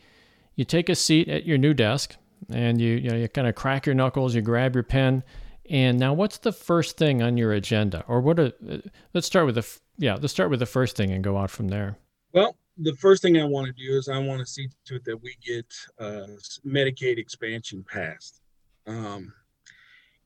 You 0.54 0.64
take 0.64 0.88
a 0.88 0.94
seat 0.94 1.28
at 1.28 1.46
your 1.46 1.58
new 1.58 1.74
desk, 1.74 2.16
and 2.50 2.80
you 2.80 2.96
you, 2.96 3.10
know, 3.10 3.16
you 3.16 3.28
kind 3.28 3.48
of 3.48 3.54
crack 3.54 3.86
your 3.86 3.94
knuckles, 3.94 4.34
you 4.34 4.42
grab 4.42 4.74
your 4.74 4.82
pen, 4.82 5.22
and 5.68 5.98
now, 5.98 6.12
what's 6.12 6.38
the 6.38 6.52
first 6.52 6.96
thing 6.96 7.22
on 7.22 7.36
your 7.36 7.52
agenda, 7.52 8.04
or 8.06 8.20
what? 8.20 8.38
A, 8.38 8.54
uh, 8.70 8.78
let's 9.14 9.26
start 9.26 9.46
with 9.46 9.56
the 9.56 9.78
yeah. 9.98 10.14
Let's 10.14 10.32
start 10.32 10.50
with 10.50 10.60
the 10.60 10.66
first 10.66 10.96
thing 10.96 11.10
and 11.10 11.24
go 11.24 11.36
out 11.36 11.50
from 11.50 11.68
there. 11.68 11.98
Well, 12.32 12.56
the 12.78 12.94
first 12.94 13.22
thing 13.22 13.38
I 13.38 13.44
want 13.44 13.66
to 13.66 13.72
do 13.72 13.96
is 13.96 14.08
I 14.08 14.18
want 14.18 14.40
to 14.40 14.46
see 14.46 14.68
to 14.86 14.96
it 14.96 15.04
that 15.04 15.22
we 15.22 15.36
get 15.44 15.66
uh, 15.98 16.26
Medicaid 16.66 17.18
expansion 17.18 17.84
passed. 17.88 18.40
Um, 18.86 19.32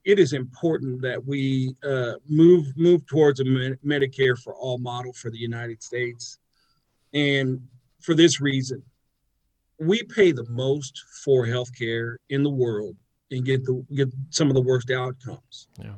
it 0.04 0.18
is 0.18 0.32
important 0.32 1.02
that 1.02 1.24
we 1.24 1.74
uh, 1.84 2.14
move 2.28 2.66
move 2.76 3.06
towards 3.06 3.40
a 3.40 3.44
Medicare 3.44 4.38
for 4.38 4.54
all 4.54 4.78
model 4.78 5.12
for 5.12 5.30
the 5.30 5.38
United 5.38 5.82
States, 5.82 6.38
and 7.12 7.60
for 8.00 8.14
this 8.14 8.40
reason, 8.40 8.82
we 9.78 10.02
pay 10.02 10.32
the 10.32 10.46
most 10.48 11.04
for 11.24 11.46
healthcare 11.46 12.16
in 12.30 12.42
the 12.42 12.50
world 12.50 12.96
and 13.30 13.44
get 13.44 13.64
the 13.64 13.84
get 13.94 14.08
some 14.30 14.48
of 14.48 14.54
the 14.54 14.62
worst 14.62 14.90
outcomes. 14.90 15.68
Yeah. 15.78 15.94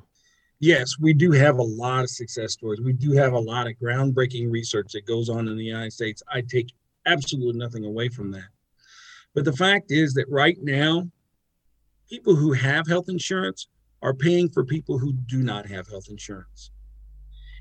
Yes, 0.62 0.96
we 1.00 1.12
do 1.12 1.32
have 1.32 1.58
a 1.58 1.62
lot 1.62 2.04
of 2.04 2.10
success 2.10 2.52
stories. 2.52 2.80
We 2.80 2.92
do 2.92 3.10
have 3.14 3.32
a 3.32 3.38
lot 3.38 3.66
of 3.66 3.72
groundbreaking 3.82 4.48
research 4.48 4.92
that 4.92 5.04
goes 5.04 5.28
on 5.28 5.48
in 5.48 5.56
the 5.56 5.64
United 5.64 5.92
States. 5.92 6.22
I 6.32 6.40
take 6.40 6.72
absolutely 7.04 7.58
nothing 7.58 7.84
away 7.84 8.08
from 8.08 8.30
that. 8.30 8.46
But 9.34 9.44
the 9.44 9.52
fact 9.52 9.90
is 9.90 10.14
that 10.14 10.30
right 10.30 10.56
now, 10.62 11.10
people 12.08 12.36
who 12.36 12.52
have 12.52 12.86
health 12.86 13.08
insurance 13.08 13.66
are 14.02 14.14
paying 14.14 14.48
for 14.48 14.64
people 14.64 14.98
who 14.98 15.12
do 15.12 15.42
not 15.42 15.66
have 15.66 15.88
health 15.88 16.06
insurance. 16.08 16.70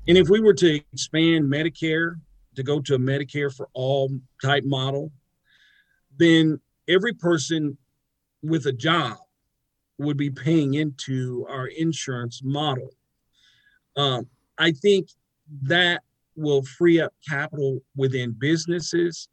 And 0.06 0.16
if 0.16 0.28
we 0.28 0.38
were 0.38 0.54
to 0.54 0.76
expand 0.92 1.50
Medicare, 1.50 2.20
to 2.54 2.62
go 2.62 2.80
to 2.82 2.94
a 2.94 2.98
Medicare 2.98 3.52
for 3.52 3.68
all 3.74 4.12
type 4.40 4.62
model, 4.64 5.10
then 6.18 6.60
every 6.86 7.14
person 7.14 7.76
with 8.44 8.66
a 8.66 8.72
job 8.72 9.16
would 9.98 10.16
be 10.16 10.30
paying 10.30 10.74
into 10.74 11.46
our 11.48 11.66
insurance 11.66 12.40
model. 12.42 12.90
Um, 13.96 14.26
I 14.58 14.72
think 14.72 15.08
that 15.62 16.02
will 16.36 16.62
free 16.62 17.00
up 17.00 17.12
capital 17.28 17.80
within 17.96 18.32
businesses. 18.32 19.28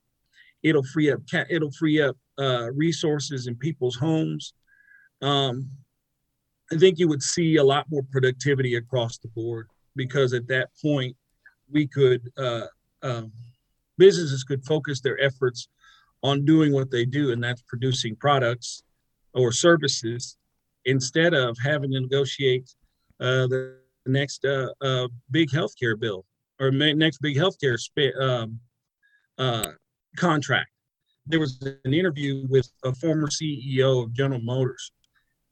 It'll 0.63 0.83
free 0.83 1.11
up 1.11 1.21
it'll 1.49 1.71
free 1.71 2.01
up 2.01 2.17
uh, 2.37 2.69
resources 2.73 3.47
in 3.47 3.55
people's 3.55 3.95
homes. 3.95 4.53
Um, 5.21 5.69
I 6.71 6.77
think 6.77 6.99
you 6.99 7.07
would 7.07 7.23
see 7.23 7.55
a 7.55 7.63
lot 7.63 7.85
more 7.89 8.03
productivity 8.11 8.75
across 8.75 9.17
the 9.17 9.29
board 9.29 9.67
because 9.95 10.33
at 10.33 10.47
that 10.47 10.69
point 10.81 11.15
we 11.71 11.87
could 11.87 12.21
uh, 12.37 12.67
um, 13.01 13.31
businesses 13.97 14.43
could 14.43 14.63
focus 14.65 15.01
their 15.01 15.19
efforts 15.19 15.67
on 16.21 16.43
doing 16.43 16.73
what 16.73 16.91
they 16.91 17.05
do, 17.05 17.31
and 17.31 17.43
that's 17.43 17.61
producing 17.61 18.15
products 18.15 18.83
or 19.33 19.51
services 19.51 20.37
instead 20.89 21.33
of 21.33 21.57
having 21.63 21.91
to 21.91 22.01
negotiate 22.01 22.69
uh, 23.19 23.47
the 23.47 23.77
next 24.05 24.45
uh, 24.45 24.69
uh, 24.81 25.07
big 25.31 25.49
healthcare 25.49 25.99
bill 25.99 26.25
or 26.59 26.71
next 26.71 27.19
big 27.19 27.37
healthcare 27.37 27.77
sp- 27.79 28.17
um, 28.19 28.59
uh, 29.37 29.71
contract. 30.17 30.69
There 31.25 31.39
was 31.39 31.61
an 31.85 31.93
interview 31.93 32.45
with 32.49 32.69
a 32.83 32.93
former 32.93 33.27
CEO 33.27 34.03
of 34.03 34.13
General 34.13 34.41
Motors, 34.41 34.91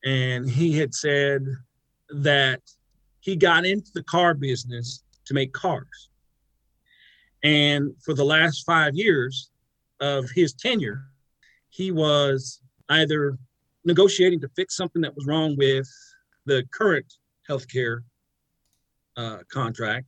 and 0.03 0.49
he 0.49 0.77
had 0.77 0.93
said 0.93 1.45
that 2.09 2.61
he 3.19 3.35
got 3.35 3.65
into 3.65 3.91
the 3.93 4.03
car 4.03 4.33
business 4.33 5.03
to 5.25 5.33
make 5.33 5.53
cars. 5.53 6.09
And 7.43 7.91
for 8.03 8.13
the 8.13 8.25
last 8.25 8.65
five 8.65 8.95
years 8.95 9.51
of 9.99 10.29
his 10.31 10.53
tenure, 10.53 11.03
he 11.69 11.91
was 11.91 12.61
either 12.89 13.37
negotiating 13.87 14.41
to 14.41 14.49
fix 14.49 14.75
something 14.75 15.01
that 15.01 15.15
was 15.15 15.25
wrong 15.25 15.55
with 15.57 15.89
the 16.45 16.63
current 16.71 17.11
healthcare 17.49 18.01
uh, 19.15 19.39
contract 19.51 20.05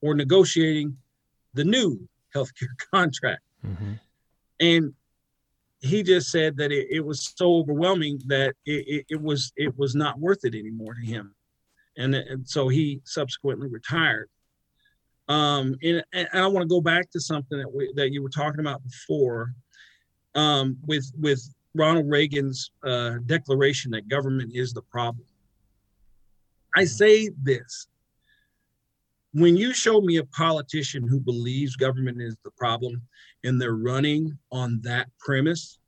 or 0.00 0.14
negotiating 0.14 0.96
the 1.54 1.64
new 1.64 2.08
healthcare 2.34 2.74
contract. 2.92 3.42
Mm-hmm. 3.64 3.92
And 4.60 4.94
he 5.80 6.02
just 6.02 6.30
said 6.30 6.56
that 6.56 6.72
it, 6.72 6.88
it 6.90 7.00
was 7.04 7.32
so 7.36 7.56
overwhelming 7.56 8.20
that 8.26 8.54
it, 8.66 8.88
it, 8.88 9.06
it, 9.10 9.22
was 9.22 9.52
it 9.56 9.78
was 9.78 9.94
not 9.94 10.18
worth 10.18 10.44
it 10.44 10.54
anymore 10.54 10.94
to 10.94 11.06
him, 11.06 11.34
and, 11.96 12.14
and 12.14 12.48
so 12.48 12.66
he 12.66 13.00
subsequently 13.04 13.68
retired. 13.68 14.28
Um, 15.28 15.76
and, 15.82 16.02
and 16.12 16.28
I 16.32 16.46
want 16.48 16.62
to 16.62 16.68
go 16.68 16.80
back 16.80 17.10
to 17.10 17.20
something 17.20 17.58
that 17.58 17.72
we, 17.72 17.92
that 17.94 18.12
you 18.12 18.22
were 18.22 18.30
talking 18.30 18.60
about 18.60 18.82
before, 18.82 19.52
um, 20.34 20.78
with 20.86 21.12
with 21.16 21.48
Ronald 21.78 22.10
Reagan's 22.10 22.70
uh, 22.84 23.18
declaration 23.26 23.92
that 23.92 24.08
government 24.08 24.52
is 24.54 24.72
the 24.72 24.82
problem. 24.82 25.24
I 26.76 26.84
say 26.84 27.30
this 27.42 27.88
when 29.32 29.56
you 29.56 29.72
show 29.72 30.00
me 30.00 30.16
a 30.16 30.24
politician 30.24 31.06
who 31.06 31.20
believes 31.20 31.76
government 31.76 32.20
is 32.20 32.36
the 32.44 32.50
problem 32.52 33.02
and 33.44 33.60
they're 33.60 33.76
running 33.76 34.38
on 34.50 34.80
that 34.82 35.08
premise, 35.18 35.78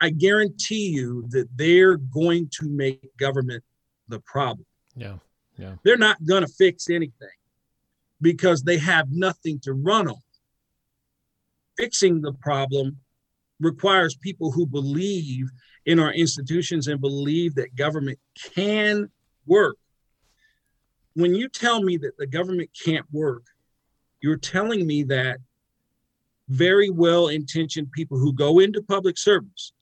I 0.00 0.10
guarantee 0.10 0.88
you 0.88 1.26
that 1.30 1.48
they're 1.56 1.96
going 1.96 2.48
to 2.60 2.68
make 2.68 3.00
government 3.18 3.64
the 4.08 4.20
problem. 4.20 4.64
Yeah. 4.96 5.16
Yeah. 5.56 5.74
They're 5.82 5.96
not 5.96 6.24
going 6.24 6.42
to 6.42 6.52
fix 6.52 6.88
anything 6.88 7.28
because 8.20 8.62
they 8.62 8.78
have 8.78 9.10
nothing 9.10 9.58
to 9.60 9.72
run 9.72 10.08
on. 10.08 10.22
Fixing 11.76 12.20
the 12.20 12.32
problem 12.32 12.96
requires 13.60 14.16
people 14.16 14.50
who 14.50 14.66
believe 14.66 15.48
in 15.86 15.98
our 15.98 16.12
institutions 16.12 16.86
and 16.86 17.00
believe 17.00 17.54
that 17.54 17.74
government 17.74 18.18
can 18.54 19.08
work 19.46 19.76
when 21.18 21.34
you 21.34 21.48
tell 21.48 21.82
me 21.82 21.96
that 21.96 22.16
the 22.16 22.28
government 22.28 22.70
can't 22.84 23.04
work, 23.10 23.42
you're 24.20 24.36
telling 24.36 24.86
me 24.86 25.02
that 25.02 25.38
very 26.48 26.90
well 26.90 27.26
intentioned 27.26 27.90
people 27.90 28.16
who 28.16 28.32
go 28.32 28.60
into 28.60 28.80
public 28.82 29.18
service 29.18 29.72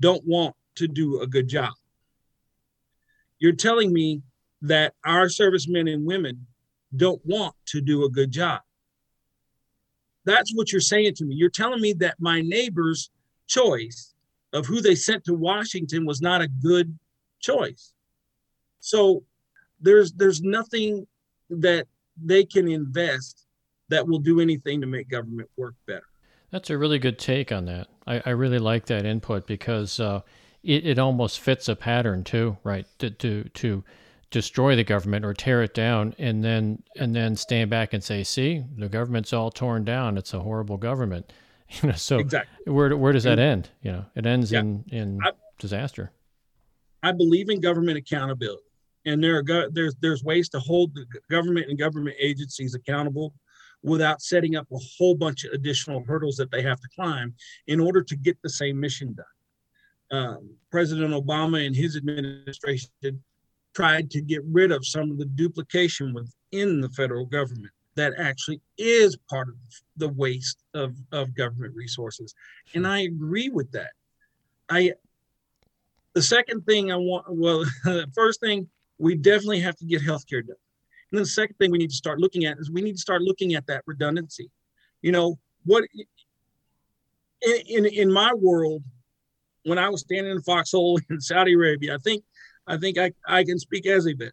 don't 0.00 0.26
want 0.26 0.56
to 0.74 0.88
do 0.88 1.20
a 1.20 1.26
good 1.26 1.46
job. 1.46 1.72
You're 3.38 3.52
telling 3.52 3.92
me 3.92 4.22
that 4.62 4.94
our 5.04 5.28
servicemen 5.28 5.86
and 5.86 6.04
women 6.04 6.48
don't 6.96 7.24
want 7.24 7.54
to 7.66 7.80
do 7.80 8.04
a 8.04 8.10
good 8.10 8.32
job. 8.32 8.60
That's 10.24 10.54
what 10.54 10.72
you're 10.72 10.80
saying 10.80 11.14
to 11.16 11.24
me. 11.24 11.34
You're 11.34 11.50
telling 11.50 11.80
me 11.80 11.92
that 11.94 12.16
my 12.18 12.40
neighbor's 12.42 13.10
choice 13.46 14.14
of 14.52 14.66
who 14.66 14.80
they 14.80 14.94
sent 14.94 15.24
to 15.24 15.34
Washington 15.34 16.04
was 16.04 16.20
not 16.20 16.42
a 16.42 16.48
good 16.48 16.96
choice. 17.40 17.92
So 18.80 19.24
there's 19.80 20.12
there's 20.12 20.42
nothing 20.42 21.06
that 21.48 21.86
they 22.22 22.44
can 22.44 22.68
invest 22.68 23.46
that 23.88 24.06
will 24.06 24.18
do 24.18 24.40
anything 24.40 24.80
to 24.80 24.86
make 24.86 25.08
government 25.08 25.48
work 25.56 25.74
better. 25.86 26.06
That's 26.50 26.70
a 26.70 26.78
really 26.78 26.98
good 26.98 27.18
take 27.18 27.52
on 27.52 27.64
that. 27.66 27.88
I, 28.06 28.22
I 28.26 28.30
really 28.30 28.58
like 28.58 28.86
that 28.86 29.04
input 29.04 29.46
because 29.46 30.00
uh, 30.00 30.20
it, 30.62 30.86
it 30.86 30.98
almost 30.98 31.40
fits 31.40 31.68
a 31.68 31.76
pattern 31.76 32.24
too, 32.24 32.56
right? 32.64 32.86
To, 32.98 33.10
to 33.10 33.44
to 33.44 33.84
destroy 34.30 34.76
the 34.76 34.84
government 34.84 35.24
or 35.24 35.34
tear 35.34 35.62
it 35.62 35.74
down, 35.74 36.14
and 36.18 36.42
then 36.42 36.82
and 36.96 37.14
then 37.14 37.36
stand 37.36 37.70
back 37.70 37.92
and 37.92 38.02
say, 38.02 38.22
"See, 38.22 38.64
the 38.76 38.88
government's 38.88 39.32
all 39.32 39.50
torn 39.50 39.84
down. 39.84 40.16
It's 40.18 40.34
a 40.34 40.40
horrible 40.40 40.76
government." 40.76 41.32
You 41.82 41.90
know, 41.90 41.94
so 41.94 42.18
exactly. 42.18 42.72
where 42.72 42.96
where 42.96 43.12
does 43.12 43.22
that 43.22 43.38
end? 43.38 43.70
You 43.80 43.92
know, 43.92 44.04
it 44.16 44.26
ends 44.26 44.50
yeah. 44.50 44.58
in 44.58 44.84
in 44.88 45.20
I, 45.24 45.30
disaster. 45.60 46.10
I 47.00 47.12
believe 47.12 47.48
in 47.48 47.60
government 47.60 47.96
accountability 47.96 48.64
and 49.06 49.22
there 49.22 49.36
are 49.36 49.42
go- 49.42 49.68
there's 49.70 49.94
there's 50.00 50.24
ways 50.24 50.48
to 50.50 50.60
hold 50.60 50.94
the 50.94 51.06
government 51.30 51.66
and 51.68 51.78
government 51.78 52.16
agencies 52.18 52.74
accountable 52.74 53.34
without 53.82 54.20
setting 54.20 54.56
up 54.56 54.66
a 54.72 54.78
whole 54.98 55.14
bunch 55.14 55.44
of 55.44 55.52
additional 55.52 56.04
hurdles 56.04 56.36
that 56.36 56.50
they 56.50 56.62
have 56.62 56.80
to 56.80 56.88
climb 56.94 57.34
in 57.66 57.80
order 57.80 58.02
to 58.02 58.16
get 58.16 58.36
the 58.42 58.48
same 58.50 58.78
mission 58.78 59.14
done. 59.14 59.26
Um, 60.12 60.50
President 60.70 61.14
Obama 61.14 61.64
and 61.64 61.74
his 61.74 61.96
administration 61.96 62.90
tried 63.74 64.10
to 64.10 64.20
get 64.20 64.42
rid 64.44 64.72
of 64.72 64.86
some 64.86 65.10
of 65.10 65.18
the 65.18 65.26
duplication 65.26 66.12
within 66.12 66.80
the 66.80 66.88
federal 66.90 67.24
government 67.24 67.72
that 67.96 68.12
actually 68.18 68.60
is 68.78 69.16
part 69.28 69.48
of 69.48 69.54
the 69.96 70.08
waste 70.08 70.58
of, 70.74 70.96
of 71.12 71.34
government 71.34 71.74
resources. 71.74 72.34
And 72.74 72.86
I 72.86 73.00
agree 73.00 73.48
with 73.48 73.70
that. 73.72 73.90
I 74.68 74.92
the 76.14 76.22
second 76.22 76.66
thing 76.66 76.90
I 76.90 76.96
want 76.96 77.26
well, 77.28 77.64
the 77.84 78.10
first 78.14 78.40
thing 78.40 78.68
we 78.98 79.14
definitely 79.14 79.60
have 79.60 79.76
to 79.76 79.84
get 79.84 80.02
healthcare 80.02 80.46
done. 80.46 80.56
And 81.10 81.18
then 81.18 81.22
the 81.22 81.26
second 81.26 81.56
thing 81.56 81.70
we 81.70 81.78
need 81.78 81.90
to 81.90 81.96
start 81.96 82.20
looking 82.20 82.44
at 82.44 82.58
is 82.58 82.70
we 82.70 82.82
need 82.82 82.92
to 82.92 82.98
start 82.98 83.22
looking 83.22 83.54
at 83.54 83.66
that 83.66 83.82
redundancy. 83.86 84.50
You 85.02 85.12
know, 85.12 85.38
what 85.64 85.84
in, 87.42 87.64
in, 87.66 87.86
in 87.86 88.12
my 88.12 88.32
world, 88.34 88.82
when 89.64 89.78
I 89.78 89.88
was 89.88 90.02
standing 90.02 90.30
in 90.30 90.36
the 90.36 90.42
foxhole 90.42 91.00
in 91.10 91.20
Saudi 91.20 91.54
Arabia, 91.54 91.94
I 91.94 91.98
think 91.98 92.22
I 92.66 92.76
think 92.76 92.98
I, 92.98 93.12
I 93.26 93.44
can 93.44 93.58
speak 93.58 93.86
as 93.86 94.06
a 94.06 94.14
vet. 94.14 94.32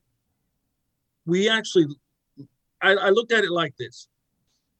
We 1.25 1.49
actually 1.49 1.87
I, 2.81 2.93
I 2.93 3.09
looked 3.09 3.31
at 3.31 3.43
it 3.43 3.51
like 3.51 3.75
this. 3.77 4.07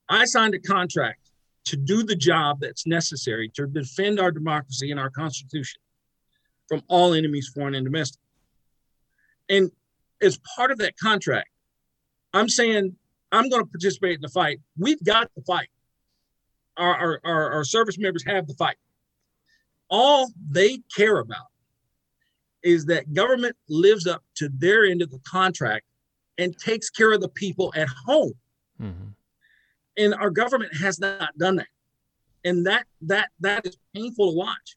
I 0.10 0.26
signed 0.26 0.54
a 0.54 0.60
contract 0.60 1.32
to 1.66 1.76
do 1.76 2.04
the 2.04 2.16
job 2.16 2.60
that's 2.62 2.88
necessary 2.88 3.50
to 3.56 3.68
defend 3.68 4.20
our 4.20 4.32
democracy 4.32 4.92
and 4.92 5.00
our 5.00 5.10
constitution 5.10 5.82
from 6.68 6.82
all 6.88 7.14
enemies, 7.14 7.52
foreign 7.54 7.76
and 7.76 7.86
domestic. 7.86 8.22
And 9.50 9.72
as 10.22 10.40
part 10.56 10.72
of 10.72 10.78
that 10.80 10.98
contract, 10.98 11.50
I'm 12.34 12.50
saying 12.50 12.96
I'm 13.32 13.50
going 13.50 13.64
to 13.64 13.70
participate 13.70 14.16
in 14.16 14.22
the 14.22 14.30
fight. 14.30 14.60
We've 14.78 15.04
got 15.04 15.30
the 15.36 15.42
fight. 15.42 15.70
Our, 16.78 16.96
our, 16.96 17.22
our, 17.26 17.52
our 17.54 17.64
service 17.64 17.98
members 17.98 18.24
have 18.26 18.48
the 18.48 18.54
fight. 18.54 18.78
All 19.90 20.30
they 20.50 20.80
care 20.96 21.18
about 21.18 21.48
is 22.68 22.86
that 22.86 23.14
government 23.14 23.56
lives 23.70 24.06
up 24.06 24.22
to 24.36 24.50
their 24.50 24.84
end 24.84 25.02
of 25.02 25.10
the 25.10 25.20
contract 25.20 25.86
and 26.38 26.58
takes 26.58 26.90
care 26.90 27.14
of 27.14 27.22
the 27.22 27.30
people 27.30 27.74
at 27.78 27.88
home. 28.06 28.34
Mm-hmm. 28.82 29.08
And 29.98 30.14
our 30.16 30.30
government 30.30 30.76
has 30.76 31.00
not 31.00 31.38
done 31.38 31.56
that. 31.56 31.68
And 32.44 32.68
that 32.68 32.86
that 33.04 33.30
that 33.40 33.66
is 33.66 33.78
painful 33.96 34.32
to 34.32 34.38
watch. 34.38 34.76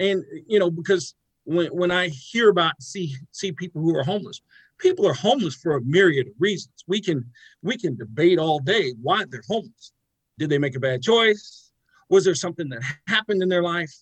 And 0.00 0.24
you 0.48 0.58
know, 0.58 0.68
because 0.68 1.14
when 1.44 1.68
when 1.68 1.92
I 1.92 2.08
hear 2.08 2.50
about 2.50 2.82
see 2.82 3.14
see 3.30 3.52
people 3.52 3.80
who 3.80 3.96
are 3.96 4.02
homeless, 4.02 4.42
people 4.78 5.06
are 5.06 5.14
homeless 5.14 5.54
for 5.54 5.76
a 5.76 5.82
myriad 5.82 6.26
of 6.26 6.34
reasons. 6.40 6.74
We 6.88 7.00
can 7.00 7.24
we 7.62 7.78
can 7.78 7.96
debate 7.96 8.40
all 8.40 8.58
day 8.58 8.94
why 9.00 9.24
they're 9.30 9.42
homeless. 9.48 9.92
Did 10.38 10.50
they 10.50 10.58
make 10.58 10.74
a 10.74 10.80
bad 10.80 11.02
choice? 11.02 11.70
Was 12.08 12.24
there 12.24 12.34
something 12.34 12.68
that 12.70 12.82
happened 13.06 13.42
in 13.42 13.48
their 13.48 13.62
life? 13.62 13.94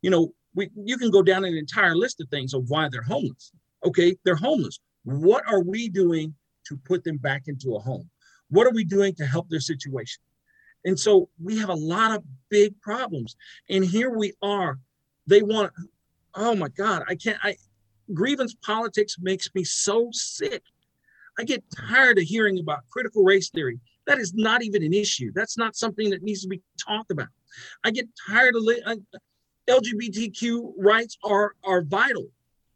You 0.00 0.10
know, 0.10 0.32
we 0.56 0.70
you 0.74 0.98
can 0.98 1.10
go 1.10 1.22
down 1.22 1.44
an 1.44 1.54
entire 1.54 1.94
list 1.94 2.20
of 2.20 2.28
things 2.28 2.54
of 2.54 2.68
why 2.68 2.88
they're 2.88 3.02
homeless. 3.02 3.52
Okay, 3.84 4.16
they're 4.24 4.34
homeless. 4.34 4.80
What 5.04 5.44
are 5.46 5.62
we 5.62 5.88
doing 5.88 6.34
to 6.66 6.76
put 6.78 7.04
them 7.04 7.18
back 7.18 7.44
into 7.46 7.76
a 7.76 7.78
home? 7.78 8.10
What 8.50 8.66
are 8.66 8.72
we 8.72 8.84
doing 8.84 9.14
to 9.16 9.26
help 9.26 9.48
their 9.48 9.60
situation? 9.60 10.22
And 10.84 10.98
so 10.98 11.28
we 11.42 11.58
have 11.58 11.68
a 11.68 11.74
lot 11.74 12.12
of 12.16 12.24
big 12.48 12.80
problems. 12.80 13.36
And 13.68 13.84
here 13.84 14.10
we 14.10 14.32
are. 14.42 14.78
They 15.26 15.42
want, 15.42 15.72
oh 16.34 16.54
my 16.54 16.68
God, 16.68 17.02
I 17.08 17.16
can't, 17.16 17.38
I, 17.42 17.56
grievance 18.14 18.54
politics 18.64 19.16
makes 19.20 19.48
me 19.54 19.64
so 19.64 20.08
sick. 20.12 20.62
I 21.38 21.44
get 21.44 21.64
tired 21.76 22.18
of 22.18 22.24
hearing 22.24 22.58
about 22.58 22.88
critical 22.90 23.24
race 23.24 23.50
theory. 23.50 23.80
That 24.06 24.18
is 24.18 24.32
not 24.34 24.62
even 24.62 24.84
an 24.84 24.94
issue. 24.94 25.32
That's 25.34 25.58
not 25.58 25.74
something 25.76 26.10
that 26.10 26.22
needs 26.22 26.42
to 26.42 26.48
be 26.48 26.62
talked 26.84 27.10
about. 27.10 27.28
I 27.84 27.90
get 27.90 28.08
tired 28.28 28.54
of 28.54 28.62
LGBTQ 29.68 30.74
rights 30.78 31.18
are 31.24 31.54
are 31.64 31.82
vital, 31.82 32.26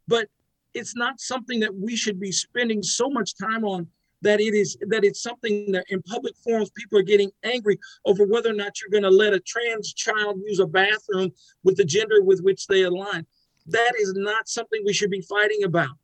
but 0.09 0.29
it's 0.75 0.97
not 0.97 1.21
something 1.21 1.61
that 1.61 1.75
we 1.75 1.97
should 1.97 2.21
be 2.21 2.33
spending 2.33 2.83
so 2.83 3.09
much 3.09 3.37
time 3.37 3.65
on 3.65 3.87
that 4.23 4.41
it 4.41 4.55
is 4.55 4.77
that 4.89 5.05
it's 5.05 5.23
something 5.23 5.73
that 5.73 5.85
in 5.89 6.03
public 6.03 6.35
forums 6.45 6.71
people 6.71 6.99
are 6.99 7.03
getting 7.03 7.31
angry 7.43 7.79
over 8.05 8.27
whether 8.27 8.51
or 8.51 8.55
not 8.55 8.81
you're 8.81 8.91
going 8.91 9.11
to 9.11 9.17
let 9.17 9.33
a 9.33 9.41
trans 9.41 9.93
child 9.95 10.39
use 10.45 10.59
a 10.59 10.67
bathroom 10.67 11.31
with 11.65 11.77
the 11.77 11.85
gender 11.85 12.23
with 12.23 12.41
which 12.41 12.67
they 12.67 12.83
align. 12.83 13.27
That 13.67 13.93
is 13.99 14.15
not 14.15 14.49
something 14.49 14.83
we 14.85 14.93
should 14.93 15.11
be 15.11 15.23
fighting 15.23 15.65
about. 15.65 15.97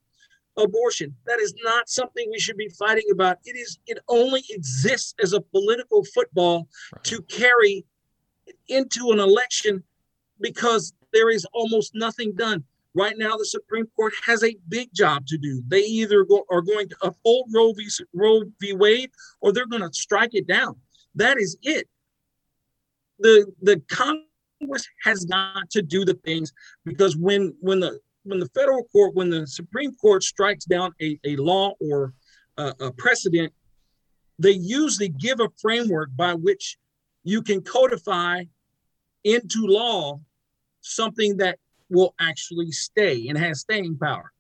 Abortion 0.59 1.15
that 1.27 1.39
is 1.39 1.55
not 1.63 1.87
something 1.87 2.31
we 2.31 2.39
should 2.39 2.57
be 2.57 2.71
fighting 2.71 3.05
about. 3.13 3.37
It 3.45 3.57
is 3.57 3.79
it 3.87 3.99
only 4.09 4.43
exists 4.49 5.15
as 5.23 5.35
a 5.35 5.41
political 5.41 6.03
football 6.15 6.69
to 7.03 7.21
carry 7.23 7.85
into 8.69 9.11
an 9.11 9.19
election 9.19 9.83
because 10.41 10.93
there 11.13 11.31
is 11.31 11.47
almost 11.53 11.93
nothing 11.95 12.33
done 12.35 12.65
Right 12.97 13.19
now, 13.19 13.37
the 13.37 13.45
Supreme 13.45 13.87
Court 13.95 14.15
has 14.25 14.43
a 14.43 14.57
big 14.69 14.89
job 14.95 15.27
to 15.27 15.37
do. 15.37 15.63
They 15.69 15.83
either 15.83 16.25
go, 16.25 16.47
are 16.51 16.63
going 16.63 16.89
to 16.89 16.97
uphold 17.03 17.51
Roe 17.55 17.75
v. 17.75 17.87
Roe 18.15 18.45
v. 18.59 18.73
Wade 18.73 19.11
or 19.43 19.53
they're 19.53 19.67
going 19.67 19.83
to 19.83 19.93
strike 19.93 20.31
it 20.33 20.47
down. 20.47 20.77
That 21.15 21.37
is 21.37 21.59
it. 21.61 21.87
The 23.19 23.53
the 23.61 23.83
Congress 23.91 24.89
has 25.05 25.27
got 25.27 25.69
to 25.73 25.83
do 25.83 26.07
the 26.07 26.15
things 26.25 26.55
because 26.87 27.19
when 27.19 27.55
when 27.61 27.81
the 27.81 28.01
when 28.23 28.41
the 28.41 28.49
federal 28.55 28.85
court 28.85 29.15
when 29.15 29.29
the 29.29 29.47
Supreme 29.47 29.95
Court 29.97 30.23
strikes 30.23 30.65
down 30.65 30.93
a, 31.03 31.19
a 31.25 31.37
law 31.37 31.75
or 31.79 32.15
a, 32.57 32.73
a 32.81 32.93
precedent, 32.93 33.53
they 34.39 34.53
usually 34.53 35.11
give 35.11 35.41
a 35.41 35.51
framework 35.61 36.09
by 36.17 36.33
which 36.33 36.79
you 37.25 37.43
can 37.43 37.61
codify 37.61 38.45
into 39.25 39.67
law 39.67 40.21
something 40.81 41.37
that 41.39 41.59
will 41.91 42.15
actually 42.21 42.71
stay 42.73 43.29
and 43.29 43.39
has 43.39 43.61
staying 43.61 43.99
power. 43.99 44.33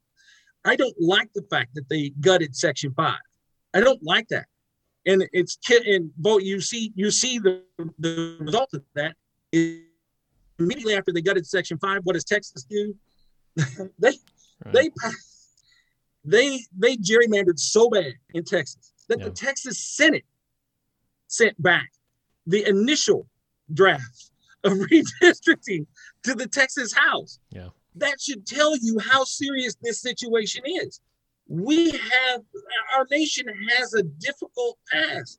I 0.64 0.76
don't 0.76 0.96
like 1.00 1.30
the 1.34 1.42
fact 1.48 1.74
that 1.74 1.88
they 1.88 2.10
gutted 2.20 2.56
Section 2.56 2.92
Five. 2.94 3.20
I 3.74 3.80
don't 3.80 4.02
like 4.02 4.28
that, 4.28 4.46
and 5.06 5.28
it's 5.32 5.58
and 5.86 6.10
vote. 6.18 6.42
You 6.42 6.60
see, 6.60 6.92
you 6.96 7.10
see 7.10 7.38
the 7.38 7.62
the 7.98 8.36
result 8.40 8.70
of 8.74 8.82
that 8.94 9.14
is 9.52 9.82
immediately 10.58 10.94
after 10.94 11.12
they 11.12 11.22
gutted 11.22 11.46
Section 11.46 11.78
Five. 11.78 12.00
What 12.04 12.14
does 12.14 12.24
Texas 12.24 12.64
do? 12.64 12.94
they 13.56 14.12
right. 14.64 14.72
they 14.72 14.90
they 16.24 16.60
they 16.76 16.96
gerrymandered 16.96 17.58
so 17.58 17.88
bad 17.88 18.14
in 18.34 18.44
Texas 18.44 18.92
that 19.08 19.20
yeah. 19.20 19.26
the 19.26 19.30
Texas 19.30 19.78
Senate 19.78 20.24
sent 21.28 21.60
back 21.62 21.90
the 22.46 22.68
initial 22.68 23.26
draft 23.72 24.30
of 24.66 24.72
redistricting 24.90 25.87
to 26.24 26.35
the 26.35 26.46
Texas 26.46 26.92
House. 26.92 27.38
Yeah. 27.50 27.68
That 27.96 28.20
should 28.20 28.46
tell 28.46 28.76
you 28.76 28.98
how 28.98 29.24
serious 29.24 29.76
this 29.83 30.00
situation 30.00 30.62
is. 30.66 31.00
We 31.48 31.92
have, 31.92 32.42
our 32.96 33.07
nation 33.11 33.46
has 33.76 33.94
a 33.94 34.02
difficult 34.02 34.79
past, 34.92 35.38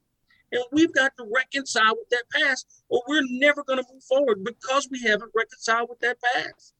and 0.51 0.63
we've 0.71 0.93
got 0.93 1.15
to 1.17 1.25
reconcile 1.31 1.95
with 1.95 2.09
that 2.09 2.23
past, 2.33 2.83
or 2.89 3.03
we're 3.07 3.25
never 3.29 3.63
going 3.63 3.79
to 3.79 3.85
move 3.93 4.03
forward 4.03 4.43
because 4.43 4.87
we 4.89 5.01
haven't 5.01 5.31
reconciled 5.35 5.89
with 5.89 5.99
that 5.99 6.17
past. 6.33 6.73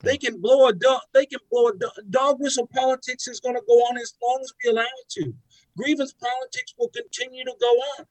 They 0.00 0.16
can 0.16 0.40
blow 0.40 0.66
a 0.66 0.72
dog. 0.72 1.02
They 1.12 1.26
can 1.26 1.40
blow 1.50 1.68
a 1.68 1.76
dog, 1.76 1.92
dog 2.08 2.40
whistle. 2.40 2.68
Politics 2.74 3.28
is 3.28 3.38
going 3.38 3.54
to 3.54 3.62
go 3.68 3.74
on 3.74 3.98
as 3.98 4.14
long 4.22 4.40
as 4.42 4.52
we 4.64 4.70
allow 4.70 4.82
it 4.82 5.08
to. 5.10 5.34
Grievance 5.76 6.14
politics 6.14 6.74
will 6.78 6.88
continue 6.88 7.44
to 7.44 7.54
go 7.60 7.66
on. 7.66 8.06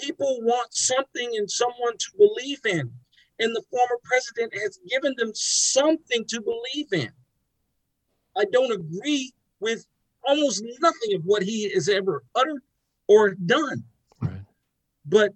People 0.00 0.38
want 0.42 0.72
something 0.72 1.32
and 1.36 1.50
someone 1.50 1.96
to 1.98 2.06
believe 2.16 2.64
in 2.64 2.92
and 3.38 3.54
the 3.54 3.62
former 3.70 3.98
president 4.04 4.54
has 4.54 4.78
given 4.88 5.14
them 5.16 5.32
something 5.34 6.24
to 6.26 6.40
believe 6.40 6.92
in. 6.92 7.10
I 8.36 8.44
don't 8.52 8.72
agree 8.72 9.32
with 9.60 9.84
almost 10.26 10.64
nothing 10.80 11.16
of 11.16 11.22
what 11.24 11.42
he 11.42 11.70
has 11.70 11.88
ever 11.88 12.22
uttered 12.34 12.62
or 13.08 13.30
done. 13.34 13.84
Right. 14.20 14.40
But 15.04 15.32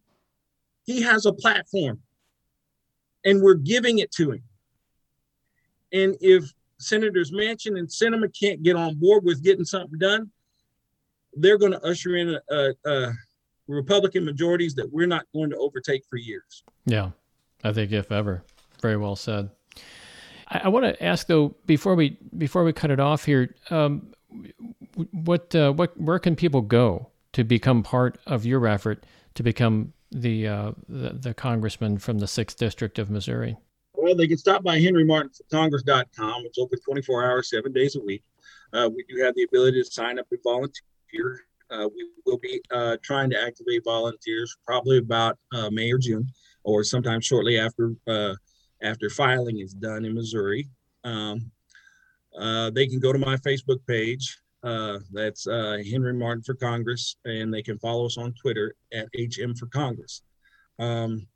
he 0.85 1.03
has 1.03 1.27
a 1.27 1.33
platform 1.33 2.01
and 3.25 3.43
we're 3.43 3.55
giving 3.55 3.99
it 3.99 4.13
to 4.13 4.33
him. 4.33 4.43
And 5.93 6.17
if 6.21 6.45
Senators 6.79 7.33
Manchin 7.33 7.79
and 7.79 7.89
Sinema 7.89 8.29
can't 8.39 8.63
get 8.63 8.77
on 8.77 8.99
board 8.99 9.25
with 9.25 9.43
getting 9.43 9.65
something 9.65 9.99
done, 9.99 10.31
they're 11.35 11.59
going 11.59 11.73
to 11.73 11.85
usher 11.85 12.17
in 12.17 12.31
a, 12.31 12.55
a, 12.55 12.75
a 12.87 13.13
Republican 13.69 14.25
majorities 14.25 14.75
that 14.75 14.93
we're 14.93 15.07
not 15.07 15.25
going 15.35 15.51
to 15.51 15.57
overtake 15.57 16.05
for 16.09 16.17
years. 16.17 16.63
Yeah. 16.85 17.11
I 17.65 17.73
think 17.73 17.93
if 17.93 18.13
ever. 18.13 18.43
Very 18.81 18.97
well 18.97 19.17
said. 19.17 19.51
I, 20.49 20.63
I 20.65 20.69
want 20.69 20.85
to 20.85 21.03
ask 21.03 21.27
though 21.27 21.55
before 21.67 21.95
we 21.95 22.19
before 22.37 22.65
we 22.65 22.73
cut 22.73 22.91
it 22.91 23.01
off 23.01 23.25
here, 23.25 23.55
um, 23.71 24.13
what 25.13 25.55
uh, 25.55 25.73
what 25.73 25.99
where 25.99 26.19
can 26.19 26.37
people 26.37 26.61
go 26.61 27.09
to 27.33 27.45
become 27.45 27.83
part 27.83 28.19
of 28.27 28.47
your 28.47 28.67
effort 28.67 29.05
to 29.35 29.43
become 29.43 29.93
the, 30.11 30.49
uh, 30.49 30.73
the, 30.89 31.11
the 31.11 31.35
congressman 31.35 31.99
from 31.99 32.19
the 32.19 32.27
sixth 32.27 32.59
district 32.59 32.99
of 32.99 33.11
Missouri? 33.11 33.57
Well, 33.95 34.15
they 34.15 34.27
can 34.27 34.39
stop 34.39 34.63
by 34.63 34.79
henrymartincongress.com. 34.79 36.43
It's 36.47 36.59
open 36.59 36.79
24 36.81 37.25
hours, 37.25 37.51
seven 37.51 37.73
days 37.73 37.97
a 37.97 38.01
week. 38.01 38.23
Uh, 38.73 38.89
we 38.95 39.05
do 39.09 39.23
have 39.23 39.35
the 39.35 39.43
ability 39.43 39.83
to 39.83 39.91
sign 39.91 40.19
up 40.19 40.27
and 40.31 40.41
volunteer. 40.43 41.43
Uh, 41.71 41.89
we 41.95 42.09
will 42.25 42.39
be 42.39 42.61
uh, 42.71 42.97
trying 43.03 43.31
to 43.31 43.41
activate 43.41 43.83
volunteers 43.85 44.57
probably 44.65 44.99
about 44.99 45.39
uh, 45.53 45.69
May 45.71 45.91
or 45.91 45.99
June 45.99 46.29
or 46.65 46.85
sometimes 46.85 47.25
shortly 47.25 47.59
after 47.59 47.95
uh, 48.07 48.35
after 48.83 49.11
filing 49.11 49.59
is 49.59 49.73
done 49.73 50.05
in 50.05 50.15
Missouri. 50.15 50.69
Um, 51.05 51.51
uh, 52.39 52.71
they 52.71 52.87
can 52.87 53.01
go 53.01 53.13
to 53.13 53.19
my 53.19 53.37
Facebook 53.39 53.79
page. 53.87 54.39
Uh, 54.63 54.99
that's 55.13 55.47
Henry 55.47 56.13
Martin 56.13 56.43
for 56.43 56.55
Congress, 56.55 57.17
and 57.25 57.53
they 57.53 57.63
can 57.63 57.79
follow 57.79 58.07
us 58.07 58.19
on 58.19 58.35
Twitter 58.35 58.75
at 58.93 59.09
HM 59.17 59.55
for 59.55 59.67
Congress. 59.67 60.23
Um, 60.79 61.27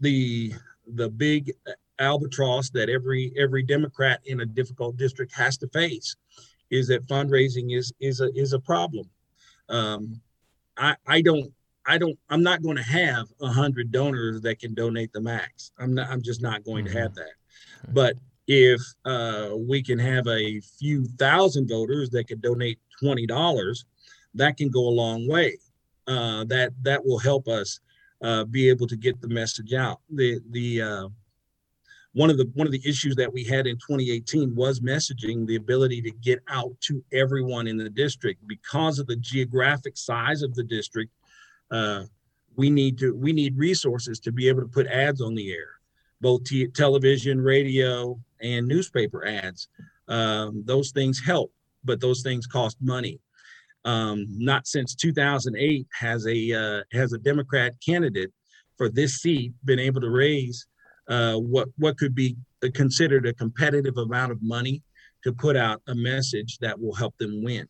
the 0.00 0.52
the 0.94 1.08
big 1.08 1.52
albatross 1.98 2.70
that 2.70 2.88
every 2.88 3.32
every 3.38 3.62
Democrat 3.62 4.20
in 4.24 4.40
a 4.40 4.46
difficult 4.46 4.96
district 4.96 5.32
has 5.34 5.56
to 5.58 5.68
face 5.68 6.16
is 6.70 6.88
that 6.88 7.06
fundraising 7.06 7.76
is 7.76 7.92
is 8.00 8.20
a 8.20 8.30
is 8.34 8.52
a 8.52 8.58
problem. 8.58 9.08
Um, 9.68 10.20
I 10.76 10.96
I 11.06 11.22
don't 11.22 11.52
I 11.86 11.98
don't 11.98 12.18
I'm 12.28 12.42
not 12.42 12.62
going 12.62 12.76
to 12.76 12.82
have 12.82 13.26
a 13.40 13.48
hundred 13.48 13.90
donors 13.90 14.40
that 14.42 14.58
can 14.58 14.74
donate 14.74 15.12
the 15.12 15.20
max. 15.20 15.72
I'm 15.78 15.94
not 15.94 16.10
I'm 16.10 16.22
just 16.22 16.42
not 16.42 16.64
going 16.64 16.84
mm-hmm. 16.84 16.94
to 16.94 17.00
have 17.00 17.14
that. 17.14 17.32
But 17.92 18.16
if 18.46 18.80
uh, 19.04 19.50
we 19.56 19.82
can 19.82 19.98
have 19.98 20.26
a 20.26 20.60
few 20.60 21.06
thousand 21.18 21.68
voters 21.68 22.10
that 22.10 22.28
can 22.28 22.40
donate 22.40 22.78
twenty 23.00 23.26
dollars, 23.26 23.84
that 24.34 24.56
can 24.56 24.68
go 24.68 24.88
a 24.88 24.90
long 24.90 25.28
way. 25.28 25.58
Uh, 26.06 26.44
that 26.44 26.72
that 26.82 27.04
will 27.04 27.18
help 27.18 27.46
us 27.48 27.80
uh, 28.22 28.44
be 28.44 28.68
able 28.68 28.86
to 28.86 28.96
get 28.96 29.20
the 29.20 29.28
message 29.28 29.72
out. 29.72 30.00
The 30.10 30.40
the 30.50 30.82
uh, 30.82 31.08
one 32.14 32.30
of 32.30 32.36
the 32.36 32.50
one 32.54 32.66
of 32.66 32.72
the 32.72 32.86
issues 32.86 33.16
that 33.16 33.32
we 33.32 33.44
had 33.44 33.66
in 33.66 33.76
2018 33.76 34.54
was 34.54 34.80
messaging, 34.80 35.46
the 35.46 35.56
ability 35.56 36.02
to 36.02 36.10
get 36.10 36.40
out 36.48 36.72
to 36.82 37.02
everyone 37.12 37.66
in 37.66 37.76
the 37.76 37.88
district 37.88 38.46
because 38.46 38.98
of 38.98 39.06
the 39.06 39.16
geographic 39.16 39.96
size 39.96 40.42
of 40.42 40.54
the 40.54 40.64
district 40.64 41.10
uh, 41.72 42.04
we 42.56 42.70
need 42.70 42.98
to 42.98 43.14
we 43.14 43.32
need 43.32 43.56
resources 43.56 44.20
to 44.20 44.30
be 44.30 44.48
able 44.48 44.60
to 44.60 44.68
put 44.68 44.86
ads 44.86 45.20
on 45.20 45.34
the 45.34 45.50
air, 45.50 45.70
both 46.20 46.44
t- 46.44 46.68
television, 46.68 47.40
radio, 47.40 48.18
and 48.40 48.68
newspaper 48.68 49.26
ads. 49.26 49.68
Um, 50.08 50.62
those 50.66 50.90
things 50.90 51.20
help, 51.24 51.52
but 51.82 52.00
those 52.00 52.22
things 52.22 52.46
cost 52.46 52.76
money. 52.80 53.18
Um, 53.84 54.26
not 54.28 54.66
since 54.66 54.94
2008 54.94 55.86
has 55.98 56.26
a 56.26 56.52
uh, 56.52 56.82
has 56.92 57.14
a 57.14 57.18
Democrat 57.18 57.74
candidate 57.84 58.30
for 58.76 58.88
this 58.88 59.16
seat 59.16 59.52
been 59.64 59.78
able 59.78 60.02
to 60.02 60.10
raise 60.10 60.66
uh, 61.08 61.36
what 61.36 61.68
what 61.78 61.96
could 61.98 62.14
be 62.14 62.36
considered 62.74 63.26
a 63.26 63.32
competitive 63.32 63.96
amount 63.96 64.32
of 64.32 64.42
money 64.42 64.82
to 65.24 65.32
put 65.32 65.56
out 65.56 65.80
a 65.88 65.94
message 65.94 66.58
that 66.58 66.80
will 66.80 66.94
help 66.94 67.16
them 67.18 67.42
win 67.42 67.66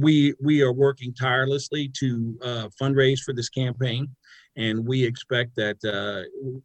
we 0.00 0.34
we 0.42 0.62
are 0.62 0.72
working 0.72 1.12
tirelessly 1.14 1.90
to 1.98 2.38
uh, 2.42 2.68
fundraise 2.80 3.20
for 3.20 3.32
this 3.34 3.48
campaign, 3.48 4.08
and 4.56 4.86
we 4.86 5.04
expect 5.04 5.54
that 5.56 5.76
uh, 5.84 6.22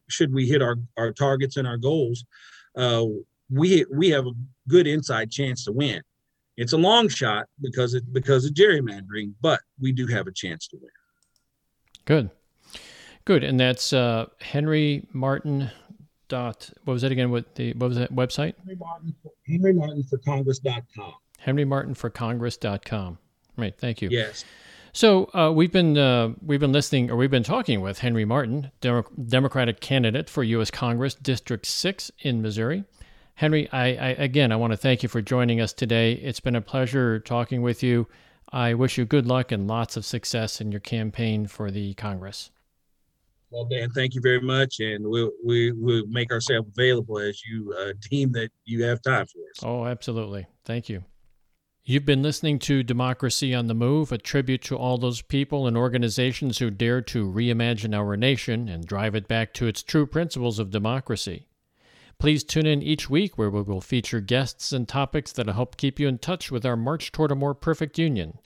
should 0.10 0.34
we 0.34 0.48
hit 0.48 0.62
our, 0.62 0.78
our 0.98 1.12
targets 1.12 1.58
and 1.58 1.68
our 1.68 1.78
goals, 1.78 2.26
uh, 2.78 3.04
we 3.50 3.86
we 3.94 4.10
have 4.10 4.26
a 4.26 4.32
good 4.68 4.88
inside 4.88 5.32
chance 5.32 5.66
to 5.66 5.72
win. 5.72 6.02
It's 6.58 6.74
a 6.74 6.78
long 6.78 7.10
shot 7.10 7.48
because 7.62 7.94
it 7.94 8.12
because 8.14 8.46
of 8.46 8.54
gerrymandering, 8.54 9.34
but 9.42 9.60
we 9.80 9.92
do 9.92 10.08
have 10.08 10.28
a 10.28 10.32
chance 10.32 10.68
to 10.68 10.78
win. 10.82 10.92
Good, 12.06 12.30
good, 13.26 13.44
and 13.44 13.60
that's 13.60 13.92
uh, 13.92 14.28
Henry 14.40 15.08
Martin. 15.12 15.72
Dot 16.28 16.70
what 16.84 16.94
was 16.94 17.02
that 17.02 17.12
again? 17.12 17.32
What 17.32 17.56
the 17.56 17.74
what 17.74 17.90
was 17.90 17.98
that 17.98 18.14
website? 18.14 18.56
Henry 18.58 18.76
Martin, 18.76 19.16
Henry 19.48 19.74
Martin 19.74 20.04
for 20.04 20.18
Congress.com. 20.18 21.14
Henry 21.40 21.66
Martin 21.66 21.94
for 21.94 22.10
Congress.com. 22.10 23.18
Right. 23.58 23.78
Thank 23.78 24.02
you. 24.02 24.10
Yes. 24.12 24.44
So 24.92 25.30
uh, 25.34 25.52
we've 25.54 25.72
been 25.72 25.98
uh, 25.98 26.30
we've 26.42 26.60
been 26.60 26.72
listening 26.72 27.12
or 27.12 27.18
we've 27.18 27.30
been 27.30 27.44
talking 27.44 27.82
with 27.82 28.00
Henry 28.00 28.24
Martin, 28.26 28.72
Demo- 28.82 29.06
Democratic 29.28 29.82
candidate 29.82 30.30
for 30.30 30.44
U.S. 30.44 30.72
Congress 30.72 31.14
District 31.14 31.66
Six 31.66 32.12
in 32.20 32.42
Missouri. 32.42 32.86
Henry, 33.36 33.70
I, 33.72 33.88
I 33.88 34.08
again 34.18 34.52
I 34.52 34.56
want 34.56 34.72
to 34.72 34.78
thank 34.78 35.04
you 35.04 35.10
for 35.10 35.22
joining 35.22 35.60
us 35.60 35.74
today. 35.74 36.14
It's 36.14 36.40
been 36.40 36.56
a 36.56 36.62
pleasure 36.62 37.20
talking 37.20 37.62
with 37.62 37.84
you. 37.84 38.08
I 38.54 38.74
wish 38.74 38.98
you 38.98 39.04
good 39.04 39.28
luck 39.28 39.52
and 39.52 39.68
lots 39.68 39.98
of 39.98 40.06
success 40.06 40.62
in 40.62 40.72
your 40.72 40.80
campaign 40.80 41.48
for 41.48 41.72
the 41.72 41.94
Congress. 41.96 42.52
Well, 43.56 43.64
Dan, 43.64 43.90
thank 43.92 44.16
you 44.16 44.22
very 44.22 44.42
much, 44.42 44.82
and 44.82 45.08
we'll 45.08 45.32
we 45.46 45.72
will 45.72 46.04
make 46.08 46.30
ourselves 46.30 46.68
available 46.78 47.20
as 47.20 47.42
you 47.46 47.74
uh, 47.80 47.94
deem 48.12 48.34
that 48.34 48.50
you 48.66 48.84
have 48.84 49.02
time 49.02 49.26
for 49.28 49.40
us. 49.40 49.64
Oh, 49.64 49.86
absolutely. 49.86 50.46
Thank 50.66 50.90
you. 50.90 51.06
You've 51.86 52.06
been 52.06 52.22
listening 52.22 52.60
to 52.60 52.84
Democracy 52.84 53.56
on 53.56 53.68
the 53.68 53.74
Move, 53.74 54.12
a 54.12 54.18
tribute 54.18 54.62
to 54.64 54.76
all 54.76 54.98
those 54.98 55.22
people 55.22 55.68
and 55.68 55.78
organizations 55.78 56.58
who 56.58 56.70
dare 56.70 57.02
to 57.04 57.32
reimagine 57.32 57.96
our 57.96 58.18
nation 58.18 58.68
and 58.68 58.86
drive 58.86 59.16
it 59.16 59.26
back 59.26 59.54
to 59.54 59.68
its 59.68 59.82
true 59.82 60.06
principles 60.06 60.60
of 60.60 60.70
democracy. 60.70 61.48
Please 62.20 62.44
tune 62.44 62.66
in 62.66 62.82
each 62.82 63.10
week 63.10 63.38
where 63.38 63.50
we 63.50 63.62
will 63.62 63.80
feature 63.80 64.20
guests 64.20 64.74
and 64.74 64.86
topics 64.86 65.32
that 65.32 65.46
will 65.46 65.54
help 65.54 65.78
keep 65.78 65.98
you 65.98 66.10
in 66.10 66.18
touch 66.18 66.52
with 66.52 66.66
our 66.66 66.76
march 66.76 67.10
toward 67.14 67.32
a 67.32 67.36
more 67.36 67.56
perfect 67.56 67.98
union. 67.98 68.38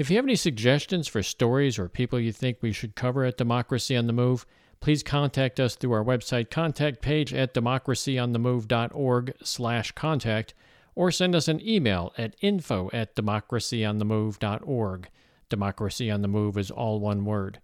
If 0.00 0.08
you 0.08 0.16
have 0.16 0.24
any 0.24 0.36
suggestions 0.36 1.08
for 1.08 1.22
stories 1.22 1.78
or 1.78 1.86
people 1.86 2.18
you 2.18 2.32
think 2.32 2.56
we 2.62 2.72
should 2.72 2.94
cover 2.94 3.22
at 3.24 3.36
Democracy 3.36 3.94
on 3.94 4.06
the 4.06 4.14
Move, 4.14 4.46
please 4.80 5.02
contact 5.02 5.60
us 5.60 5.74
through 5.74 5.92
our 5.92 6.02
website 6.02 6.50
contact 6.50 7.02
page 7.02 7.34
at 7.34 7.52
democracyonthemove.org 7.52 9.34
slash 9.42 9.92
contact 9.92 10.54
or 10.94 11.10
send 11.10 11.34
us 11.34 11.48
an 11.48 11.60
email 11.60 12.14
at 12.16 12.34
info 12.40 12.88
at 12.94 13.14
democracyonthemove.org. 13.14 15.08
Democracy 15.50 16.10
on 16.10 16.22
the 16.22 16.28
Move 16.28 16.56
is 16.56 16.70
all 16.70 16.98
one 16.98 17.26
word. 17.26 17.60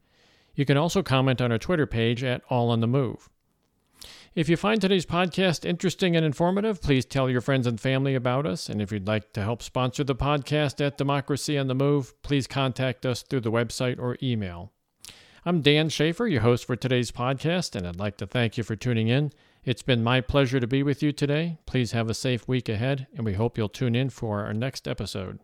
You 0.54 0.66
can 0.66 0.76
also 0.76 1.02
comment 1.02 1.40
on 1.40 1.50
our 1.50 1.58
Twitter 1.58 1.86
page 1.86 2.22
at 2.22 2.42
All 2.50 2.68
on 2.68 2.80
the 2.80 2.86
Move. 2.86 3.30
If 4.36 4.50
you 4.50 4.58
find 4.58 4.82
today's 4.82 5.06
podcast 5.06 5.64
interesting 5.64 6.14
and 6.14 6.22
informative, 6.22 6.82
please 6.82 7.06
tell 7.06 7.30
your 7.30 7.40
friends 7.40 7.66
and 7.66 7.80
family 7.80 8.14
about 8.14 8.44
us. 8.44 8.68
And 8.68 8.82
if 8.82 8.92
you'd 8.92 9.06
like 9.06 9.32
to 9.32 9.42
help 9.42 9.62
sponsor 9.62 10.04
the 10.04 10.14
podcast 10.14 10.84
at 10.84 10.98
Democracy 10.98 11.56
on 11.56 11.68
the 11.68 11.74
Move, 11.74 12.20
please 12.20 12.46
contact 12.46 13.06
us 13.06 13.22
through 13.22 13.40
the 13.40 13.50
website 13.50 13.98
or 13.98 14.18
email. 14.22 14.72
I'm 15.46 15.62
Dan 15.62 15.88
Schaefer, 15.88 16.26
your 16.26 16.42
host 16.42 16.66
for 16.66 16.76
today's 16.76 17.10
podcast, 17.10 17.74
and 17.74 17.86
I'd 17.86 17.96
like 17.96 18.18
to 18.18 18.26
thank 18.26 18.58
you 18.58 18.62
for 18.62 18.76
tuning 18.76 19.08
in. 19.08 19.32
It's 19.64 19.80
been 19.80 20.04
my 20.04 20.20
pleasure 20.20 20.60
to 20.60 20.66
be 20.66 20.82
with 20.82 21.02
you 21.02 21.12
today. 21.12 21.56
Please 21.64 21.92
have 21.92 22.10
a 22.10 22.14
safe 22.14 22.46
week 22.46 22.68
ahead, 22.68 23.06
and 23.16 23.24
we 23.24 23.32
hope 23.32 23.56
you'll 23.56 23.70
tune 23.70 23.94
in 23.94 24.10
for 24.10 24.44
our 24.44 24.52
next 24.52 24.86
episode. 24.86 25.38